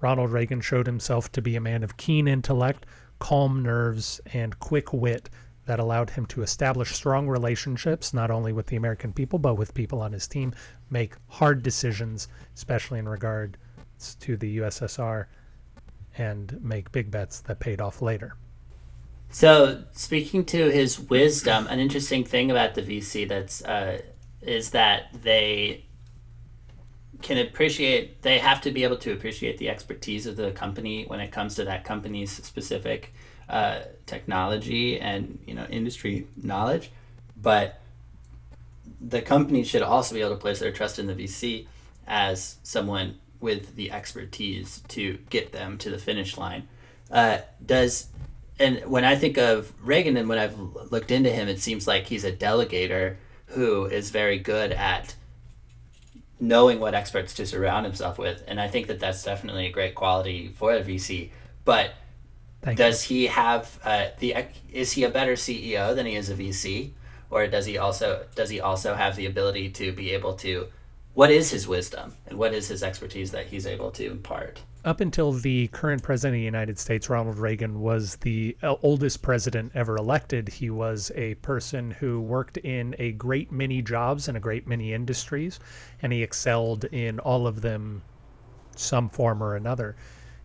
[0.02, 2.86] Ronald Reagan showed himself to be a man of keen intellect,
[3.22, 5.30] calm nerves, and quick wit
[5.68, 9.74] that allowed him to establish strong relationships, not only with the American people, but with
[9.76, 10.54] people on his team,
[10.90, 13.58] make hard decisions, especially in regard
[14.20, 15.28] to the USSR,
[16.18, 18.34] and make big bets that paid off later.
[19.30, 24.02] So, speaking to his wisdom, an interesting thing about the VC that's uh,
[24.42, 25.86] is that they
[27.22, 28.22] can appreciate.
[28.22, 31.56] They have to be able to appreciate the expertise of the company when it comes
[31.56, 33.14] to that company's specific
[33.50, 36.92] uh, technology and you know industry knowledge,
[37.36, 37.82] but
[39.00, 41.68] the company should also be able to place their trust in the VC
[42.08, 46.68] as someone with the expertise to get them to the finish line.
[47.10, 48.08] Uh, does
[48.60, 50.58] and when I think of Reagan and when I've
[50.92, 53.16] looked into him, it seems like he's a delegator
[53.48, 55.16] who is very good at
[56.42, 59.96] knowing what experts to surround himself with, and I think that that's definitely a great
[59.96, 61.30] quality for a VC.
[61.64, 61.94] But
[62.62, 63.18] Thank does you.
[63.18, 64.36] he have uh, the
[64.74, 66.92] is he a better CEO than he is a VC,
[67.30, 70.68] or does he also does he also have the ability to be able to
[71.14, 74.62] what is his wisdom and what is his expertise that he's able to impart?
[74.84, 79.22] Up until the current president of the United States, Ronald Reagan was the uh, oldest
[79.22, 80.50] president ever elected.
[80.50, 84.92] He was a person who worked in a great many jobs and a great many
[84.92, 85.60] industries,
[86.02, 88.02] and he excelled in all of them,
[88.76, 89.96] some form or another.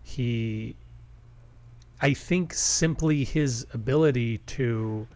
[0.02, 0.76] He
[2.02, 5.08] I think simply his ability to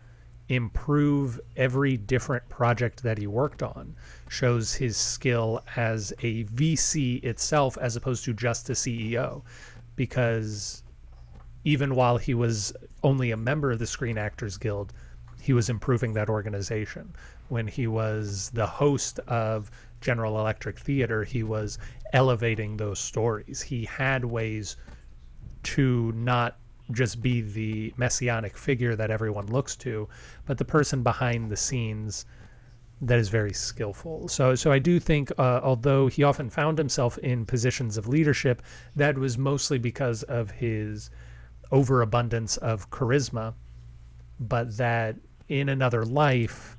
[0.51, 3.95] improve every different project that he worked on
[4.29, 9.43] shows his skill as a VC itself as opposed to just a CEO
[9.95, 10.83] because
[11.63, 12.73] even while he was
[13.05, 14.93] only a member of the Screen Actors Guild
[15.41, 17.15] he was improving that organization.
[17.49, 19.71] When he was the host of
[20.01, 21.79] General Electric Theater he was
[22.13, 23.63] elevating those stories.
[23.63, 24.77] He had ways
[25.63, 26.59] to not
[26.93, 30.09] just be the messianic figure that everyone looks to,
[30.47, 32.26] but the person behind the scenes
[33.03, 34.28] that is very skillful.
[34.28, 38.62] So, so I do think, uh, although he often found himself in positions of leadership,
[38.97, 41.11] that was mostly because of his
[41.72, 43.55] overabundance of charisma,
[44.38, 45.16] but that
[45.49, 46.76] in another life,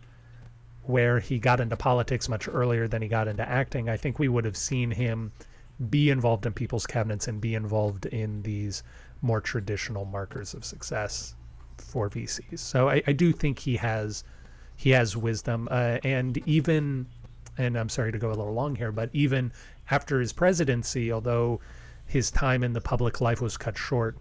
[0.83, 4.27] where he got into politics much earlier than he got into acting, I think we
[4.27, 5.31] would have seen him
[5.89, 8.83] be involved in people's cabinets and be involved in these
[9.21, 11.35] more traditional markers of success
[11.77, 12.59] for VCs.
[12.59, 14.23] So I, I do think he has
[14.75, 17.05] he has wisdom, uh, and even
[17.57, 19.51] and I'm sorry to go a little long here, but even
[19.89, 21.59] after his presidency, although
[22.05, 24.17] his time in the public life was cut short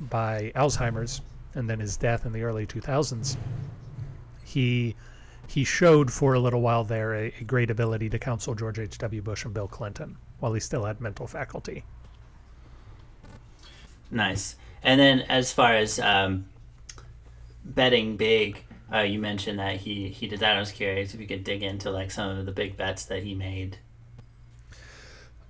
[0.00, 1.20] by Alzheimer's
[1.54, 3.36] and then his death in the early 2000s,
[4.44, 4.96] he
[5.46, 9.20] he showed for a little while there a, a great ability to counsel George H.W.
[9.22, 11.84] Bush and Bill Clinton while he still had mental faculty.
[14.10, 14.56] Nice.
[14.82, 16.46] And then as far as um,
[17.64, 20.56] betting big, uh, you mentioned that he he did that.
[20.56, 23.22] I was curious if you could dig into like some of the big bets that
[23.22, 23.78] he made.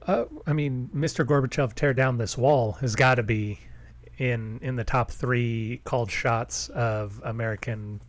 [0.07, 1.25] Uh, I mean, Mr.
[1.25, 3.59] Gorbachev tear down this wall has got to be
[4.19, 8.01] in in the top three called shots of American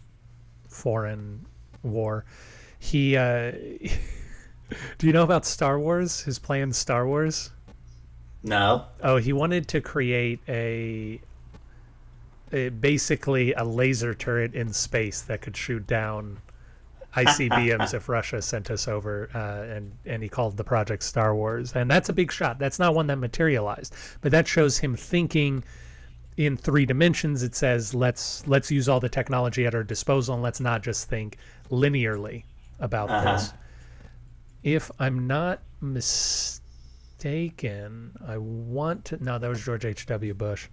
[0.68, 1.46] foreign
[1.84, 2.26] war.
[2.80, 3.52] He, uh,
[4.98, 6.22] do you know about Star Wars?
[6.22, 7.52] His plans, Star Wars.
[8.44, 8.86] No.
[9.04, 11.22] Oh, he wanted to create a,
[12.52, 16.40] a basically a laser turret in space that could shoot down
[17.16, 21.74] ICBMs if Russia sent us over, uh, and and he called the project Star Wars,
[21.76, 22.58] and that's a big shot.
[22.58, 25.64] That's not one that materialized, but that shows him thinking
[26.38, 27.44] in three dimensions.
[27.44, 31.10] It says let's let's use all the technology at our disposal, and let's not just
[31.10, 31.38] think
[31.70, 32.44] linearly
[32.80, 33.34] about uh -huh.
[33.34, 33.54] this.
[34.64, 36.61] If I'm not mistaken
[37.24, 39.24] mistaken, I want to.
[39.24, 40.34] No, that was George H.W.
[40.34, 40.68] Bush.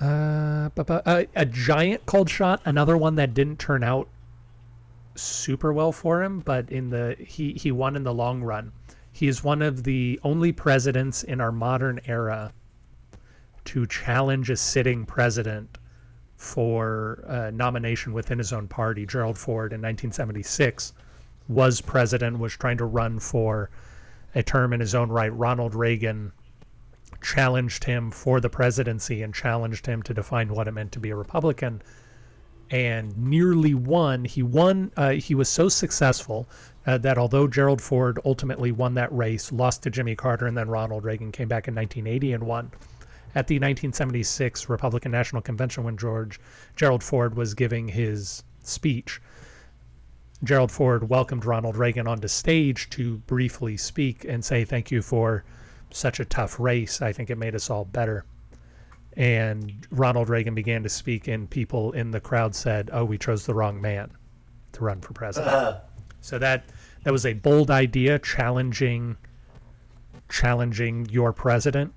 [0.00, 4.08] Uh, uh, a giant cold shot, another one that didn't turn out
[5.14, 8.72] super well for him, but in the he he won in the long run.
[9.12, 12.52] He is one of the only presidents in our modern era
[13.66, 15.78] to challenge a sitting president
[16.36, 19.06] for nomination within his own party.
[19.06, 20.94] Gerald Ford in 1976
[21.46, 23.70] was president, was trying to run for
[24.38, 25.34] a term in his own right.
[25.34, 26.30] Ronald Reagan
[27.20, 31.10] challenged him for the presidency and challenged him to define what it meant to be
[31.10, 31.82] a Republican
[32.70, 34.24] and nearly won.
[34.24, 34.92] He won.
[34.96, 36.48] Uh, he was so successful
[36.86, 40.68] uh, that although Gerald Ford ultimately won that race, lost to Jimmy Carter, and then
[40.68, 42.70] Ronald Reagan came back in 1980 and won.
[43.34, 46.38] At the 1976 Republican National Convention, when George
[46.76, 49.20] Gerald Ford was giving his speech,
[50.44, 55.44] Gerald Ford welcomed Ronald Reagan onto stage to briefly speak and say thank you for
[55.90, 57.02] such a tough race.
[57.02, 58.24] I think it made us all better.
[59.16, 63.46] And Ronald Reagan began to speak, and people in the crowd said, "Oh, we chose
[63.46, 64.12] the wrong man
[64.72, 65.80] to run for president." Uh,
[66.20, 66.64] So that
[67.04, 69.16] that was a bold idea, challenging
[70.28, 71.92] challenging your president,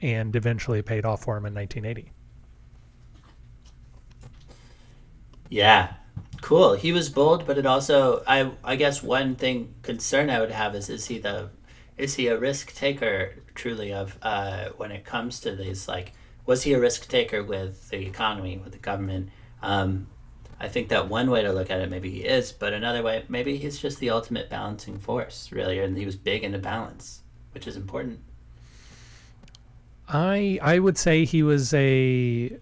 [0.00, 2.12] and eventually paid off for him in 1980.
[5.50, 5.92] yeah,
[6.42, 6.74] cool.
[6.74, 10.74] He was bold, but it also I I guess one thing concern I would have
[10.74, 11.48] is is he the
[11.96, 16.12] is he a risk taker truly of uh, when it comes to these like
[16.44, 19.30] was he a risk taker with the economy with the government?
[19.62, 20.08] Um,
[20.60, 23.24] I think that one way to look at it maybe he is, but another way
[23.28, 27.22] maybe he's just the ultimate balancing force really, and he was big into balance,
[27.52, 28.20] which is important.
[30.08, 32.58] I I would say he was a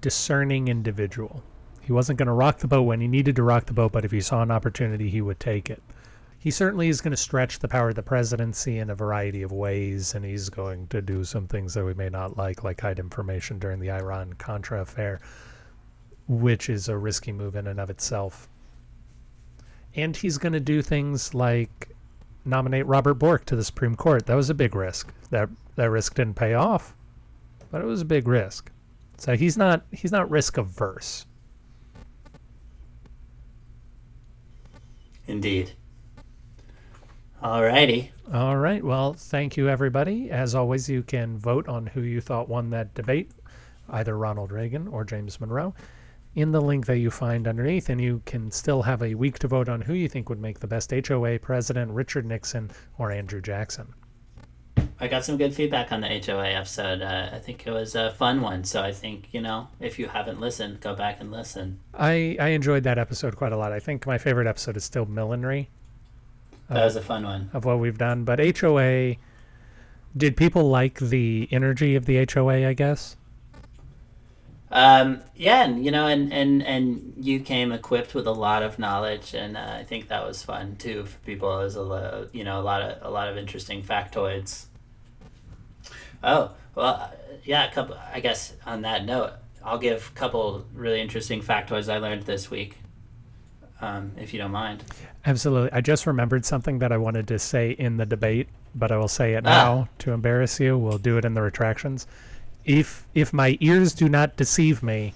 [0.00, 1.42] discerning individual.
[1.88, 4.04] He wasn't going to rock the boat when he needed to rock the boat, but
[4.04, 5.82] if he saw an opportunity, he would take it.
[6.38, 9.52] He certainly is going to stretch the power of the presidency in a variety of
[9.52, 12.98] ways, and he's going to do some things that we may not like, like hide
[12.98, 15.22] information during the Iran Contra affair,
[16.28, 18.50] which is a risky move in and of itself.
[19.94, 21.88] And he's going to do things like
[22.44, 24.26] nominate Robert Bork to the Supreme Court.
[24.26, 25.10] That was a big risk.
[25.30, 26.94] That that risk didn't pay off,
[27.70, 28.70] but it was a big risk.
[29.16, 31.24] So he's not he's not risk averse.
[35.28, 35.72] Indeed.
[37.42, 38.10] Alrighty.
[38.32, 38.82] All right.
[38.82, 40.30] Well, thank you, everybody.
[40.30, 43.30] As always, you can vote on who you thought won that debate,
[43.90, 45.74] either Ronald Reagan or James Monroe,
[46.34, 47.90] in the link that you find underneath.
[47.90, 50.58] And you can still have a week to vote on who you think would make
[50.58, 53.94] the best HOA president, Richard Nixon or Andrew Jackson.
[55.00, 57.02] I got some good feedback on the HOA episode.
[57.02, 58.64] Uh, I think it was a fun one.
[58.64, 61.78] So I think, you know, if you haven't listened, go back and listen.
[61.94, 63.70] I, I enjoyed that episode quite a lot.
[63.72, 65.68] I think my favorite episode is still Millinery
[66.68, 67.50] That was a fun one.
[67.52, 68.24] of what we've done.
[68.24, 69.14] But HOA,
[70.16, 73.16] did people like the energy of the HOA, I guess?
[74.70, 78.78] Um, yeah, and you know, and, and, and you came equipped with a lot of
[78.78, 81.60] knowledge, and uh, I think that was fun too for people.
[81.60, 84.66] As a lo- you know a lot of a lot of interesting factoids.
[86.22, 87.12] Oh well,
[87.44, 87.68] yeah.
[87.68, 87.96] A couple.
[88.12, 89.32] I guess on that note,
[89.64, 92.78] I'll give a couple really interesting factoids I learned this week.
[93.80, 94.82] Um, if you don't mind.
[95.24, 95.70] Absolutely.
[95.72, 99.06] I just remembered something that I wanted to say in the debate, but I will
[99.06, 99.50] say it Ah.
[99.50, 100.76] now to embarrass you.
[100.76, 102.06] We'll do it in the retractions.
[102.64, 105.14] If if my ears do not deceive me,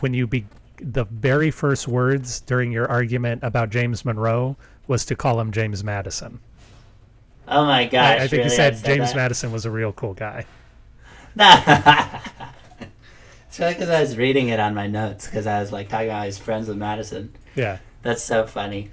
[0.00, 0.46] when you be
[0.80, 4.56] the very first words during your argument about James Monroe
[4.86, 6.40] was to call him James Madison.
[7.50, 8.20] Oh my gosh!
[8.20, 8.44] I, I think really?
[8.44, 9.16] you said, I James that?
[9.16, 10.44] Madison was a real cool guy.
[11.36, 11.46] it's
[13.56, 16.26] probably because I was reading it on my notes because I was like talking about
[16.26, 17.34] his friends with Madison.
[17.54, 17.78] Yeah.
[18.02, 18.90] That's so funny.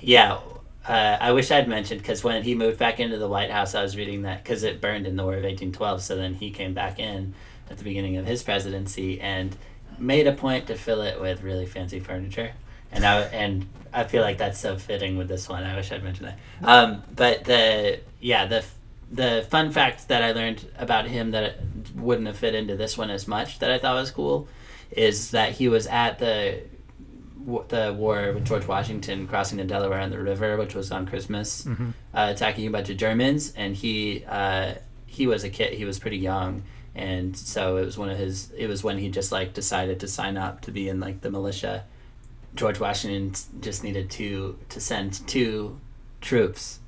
[0.00, 0.38] Yeah,
[0.86, 3.82] uh, I wish I'd mentioned because when he moved back into the White House, I
[3.82, 6.02] was reading that because it burned in the War of 1812.
[6.02, 7.34] So then he came back in
[7.70, 9.56] at the beginning of his presidency and
[9.98, 12.52] made a point to fill it with really fancy furniture.
[12.94, 15.62] And I and I feel like that's so fitting with this one.
[15.62, 16.38] I wish I'd mentioned that.
[16.66, 18.64] Um, but the yeah the
[19.10, 21.58] the fun fact that I learned about him that
[21.94, 24.48] wouldn't have fit into this one as much that I thought was cool
[24.90, 26.62] is that he was at the
[27.68, 31.66] the war with George Washington crossing the Delaware on the river, which was on Christmas,
[31.66, 34.74] uh, attacking a bunch of Germans, and he uh,
[35.06, 35.74] he was a kid.
[35.74, 36.62] He was pretty young,
[36.94, 38.50] and so it was one of his.
[38.56, 41.30] It was when he just like decided to sign up to be in like the
[41.30, 41.84] militia.
[42.54, 45.80] George Washington just needed to to send two
[46.20, 46.80] troops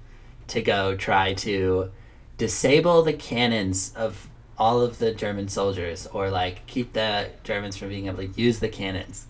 [0.48, 1.90] to go try to
[2.38, 7.88] disable the cannons of all of the German soldiers, or like keep the Germans from
[7.88, 9.26] being able to use the cannons.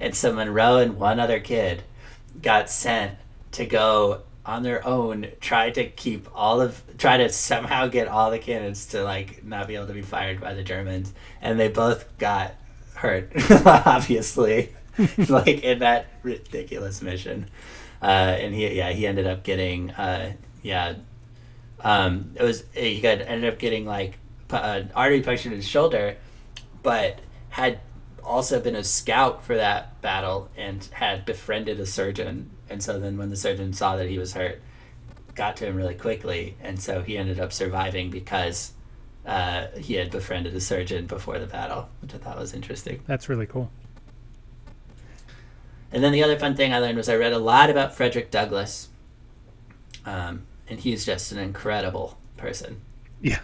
[0.00, 1.84] And so Monroe and one other kid
[2.42, 3.16] got sent
[3.52, 8.30] to go on their own try to keep all of try to somehow get all
[8.30, 11.12] the cannons to like not be able to be fired by the Germans.
[11.40, 12.54] And they both got
[12.94, 13.32] hurt
[13.66, 14.70] obviously
[15.28, 17.48] like in that ridiculous mission
[18.02, 20.32] uh, and he yeah he ended up getting uh,
[20.62, 20.94] yeah
[21.80, 24.18] um, it was he got ended up getting like
[24.50, 26.16] an artery punctured in his shoulder
[26.82, 27.18] but
[27.50, 27.80] had
[28.24, 32.50] also been a scout for that battle and had befriended a surgeon.
[32.68, 34.62] And so then when the surgeon saw that he was hurt,
[35.34, 36.56] got to him really quickly.
[36.60, 38.72] And so he ended up surviving because
[39.26, 43.02] uh, he had befriended a surgeon before the battle, which I thought was interesting.
[43.06, 43.70] That's really cool.
[45.94, 48.32] And then the other fun thing I learned was I read a lot about Frederick
[48.32, 48.88] Douglass,
[50.04, 52.80] um, and he's just an incredible person.
[53.20, 53.38] Yeah.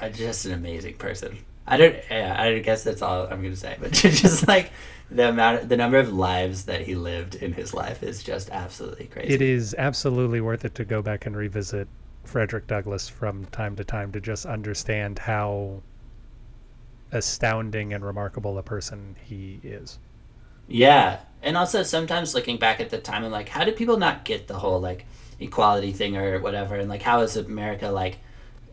[0.00, 1.38] Uh, just an amazing person.
[1.64, 1.94] I don't.
[2.10, 3.76] Yeah, I guess that's all I'm gonna say.
[3.80, 4.72] But just like
[5.12, 9.06] the amount, the number of lives that he lived in his life is just absolutely
[9.06, 9.32] crazy.
[9.32, 11.86] It is absolutely worth it to go back and revisit
[12.24, 15.82] Frederick Douglass from time to time to just understand how
[17.12, 20.00] astounding and remarkable a person he is.
[20.68, 24.24] Yeah, and also sometimes looking back at the time, I'm like, how did people not
[24.24, 25.06] get the whole like
[25.40, 28.18] equality thing or whatever, and like how is America like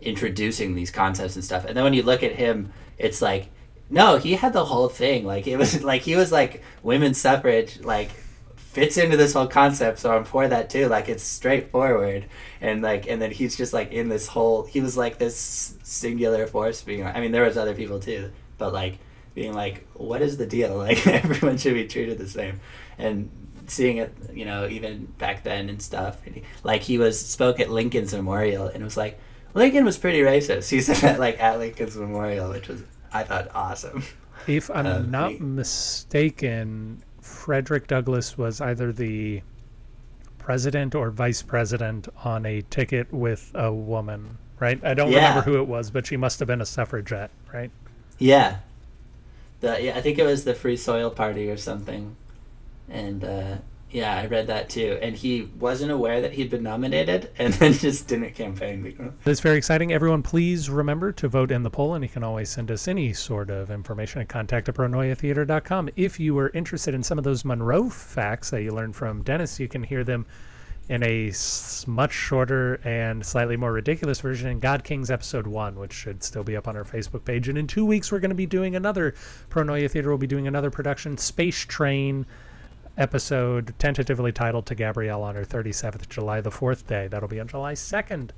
[0.02, 1.66] introducing these concepts and stuff?
[1.66, 3.50] And then when you look at him, it's like,
[3.90, 5.26] no, he had the whole thing.
[5.26, 8.12] Like it was like he was like women's suffrage, like
[8.58, 10.00] fits into this whole concept.
[10.00, 10.88] So i'm for that too.
[10.90, 12.26] Like it's straightforward.
[12.60, 16.46] And like and then he's just like in this whole he was like this singular
[16.48, 18.32] force being i mean there was other people too.
[18.58, 19.00] But like
[19.36, 22.60] being like what is the deal like everyone should be treated the same
[22.98, 23.30] and
[23.68, 27.60] seeing it you know even back then and stuff and he, like he was spoke
[27.60, 29.20] at lincoln's memorial and it was like
[29.54, 32.82] lincoln was pretty racist he said that like at lincoln's memorial which was
[33.12, 34.04] i thought awesome
[34.48, 39.42] if i'm uh, not he, mistaken Frederick Douglass was either the
[40.38, 44.80] president or vice president on a ticket with a woman, right?
[44.84, 45.30] I don't yeah.
[45.30, 47.72] remember who it was, but she must have been a suffragette, right?
[48.20, 48.58] Yeah.
[49.60, 52.16] The yeah, I think it was the Free Soil Party or something.
[52.90, 53.58] And uh,
[53.96, 55.00] yeah, I read that too.
[55.02, 59.14] And he wasn't aware that he'd been nominated and then just didn't campaign.
[59.26, 59.94] It's very exciting.
[59.94, 63.14] Everyone, please remember to vote in the poll, and you can always send us any
[63.14, 65.90] sort of information at contact at pronoiatheater.com.
[65.96, 69.60] If you were interested in some of those Monroe facts that you learned from Dennis,
[69.60, 70.26] you can hear them
[70.88, 71.32] in a
[71.88, 76.44] much shorter and slightly more ridiculous version in God Kings episode one, which should still
[76.44, 77.50] be up on our Facebook page.
[77.50, 79.16] And in two weeks, we're going to be doing another
[79.50, 80.10] Pronoia Theater.
[80.10, 82.26] We'll be doing another production, Space Train
[82.98, 87.08] episode tentatively titled to Gabrielle on her 37th July, the fourth day.
[87.08, 88.30] That'll be on July 2nd.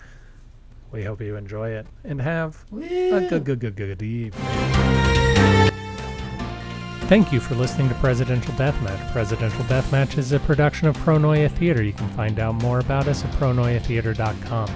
[0.92, 5.77] We hope you enjoy it and have a good, good, good, good evening.
[7.08, 9.14] Thank you for listening to Presidential Deathmatch.
[9.14, 11.82] Presidential Deathmatch is a production of Pronoia Theater.
[11.82, 14.70] You can find out more about us at pronoiatheater.com.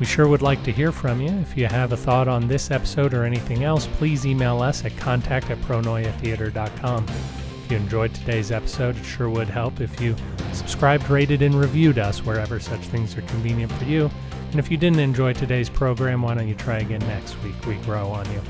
[0.00, 1.28] We sure would like to hear from you.
[1.28, 4.96] If you have a thought on this episode or anything else, please email us at
[4.96, 10.16] contact at pronoiatheater.com If you enjoyed today's episode, it sure would help if you
[10.54, 14.10] subscribed, rated, and reviewed us wherever such things are convenient for you.
[14.52, 17.66] And if you didn't enjoy today's program, why don't you try again next week?
[17.66, 18.40] We grow on you.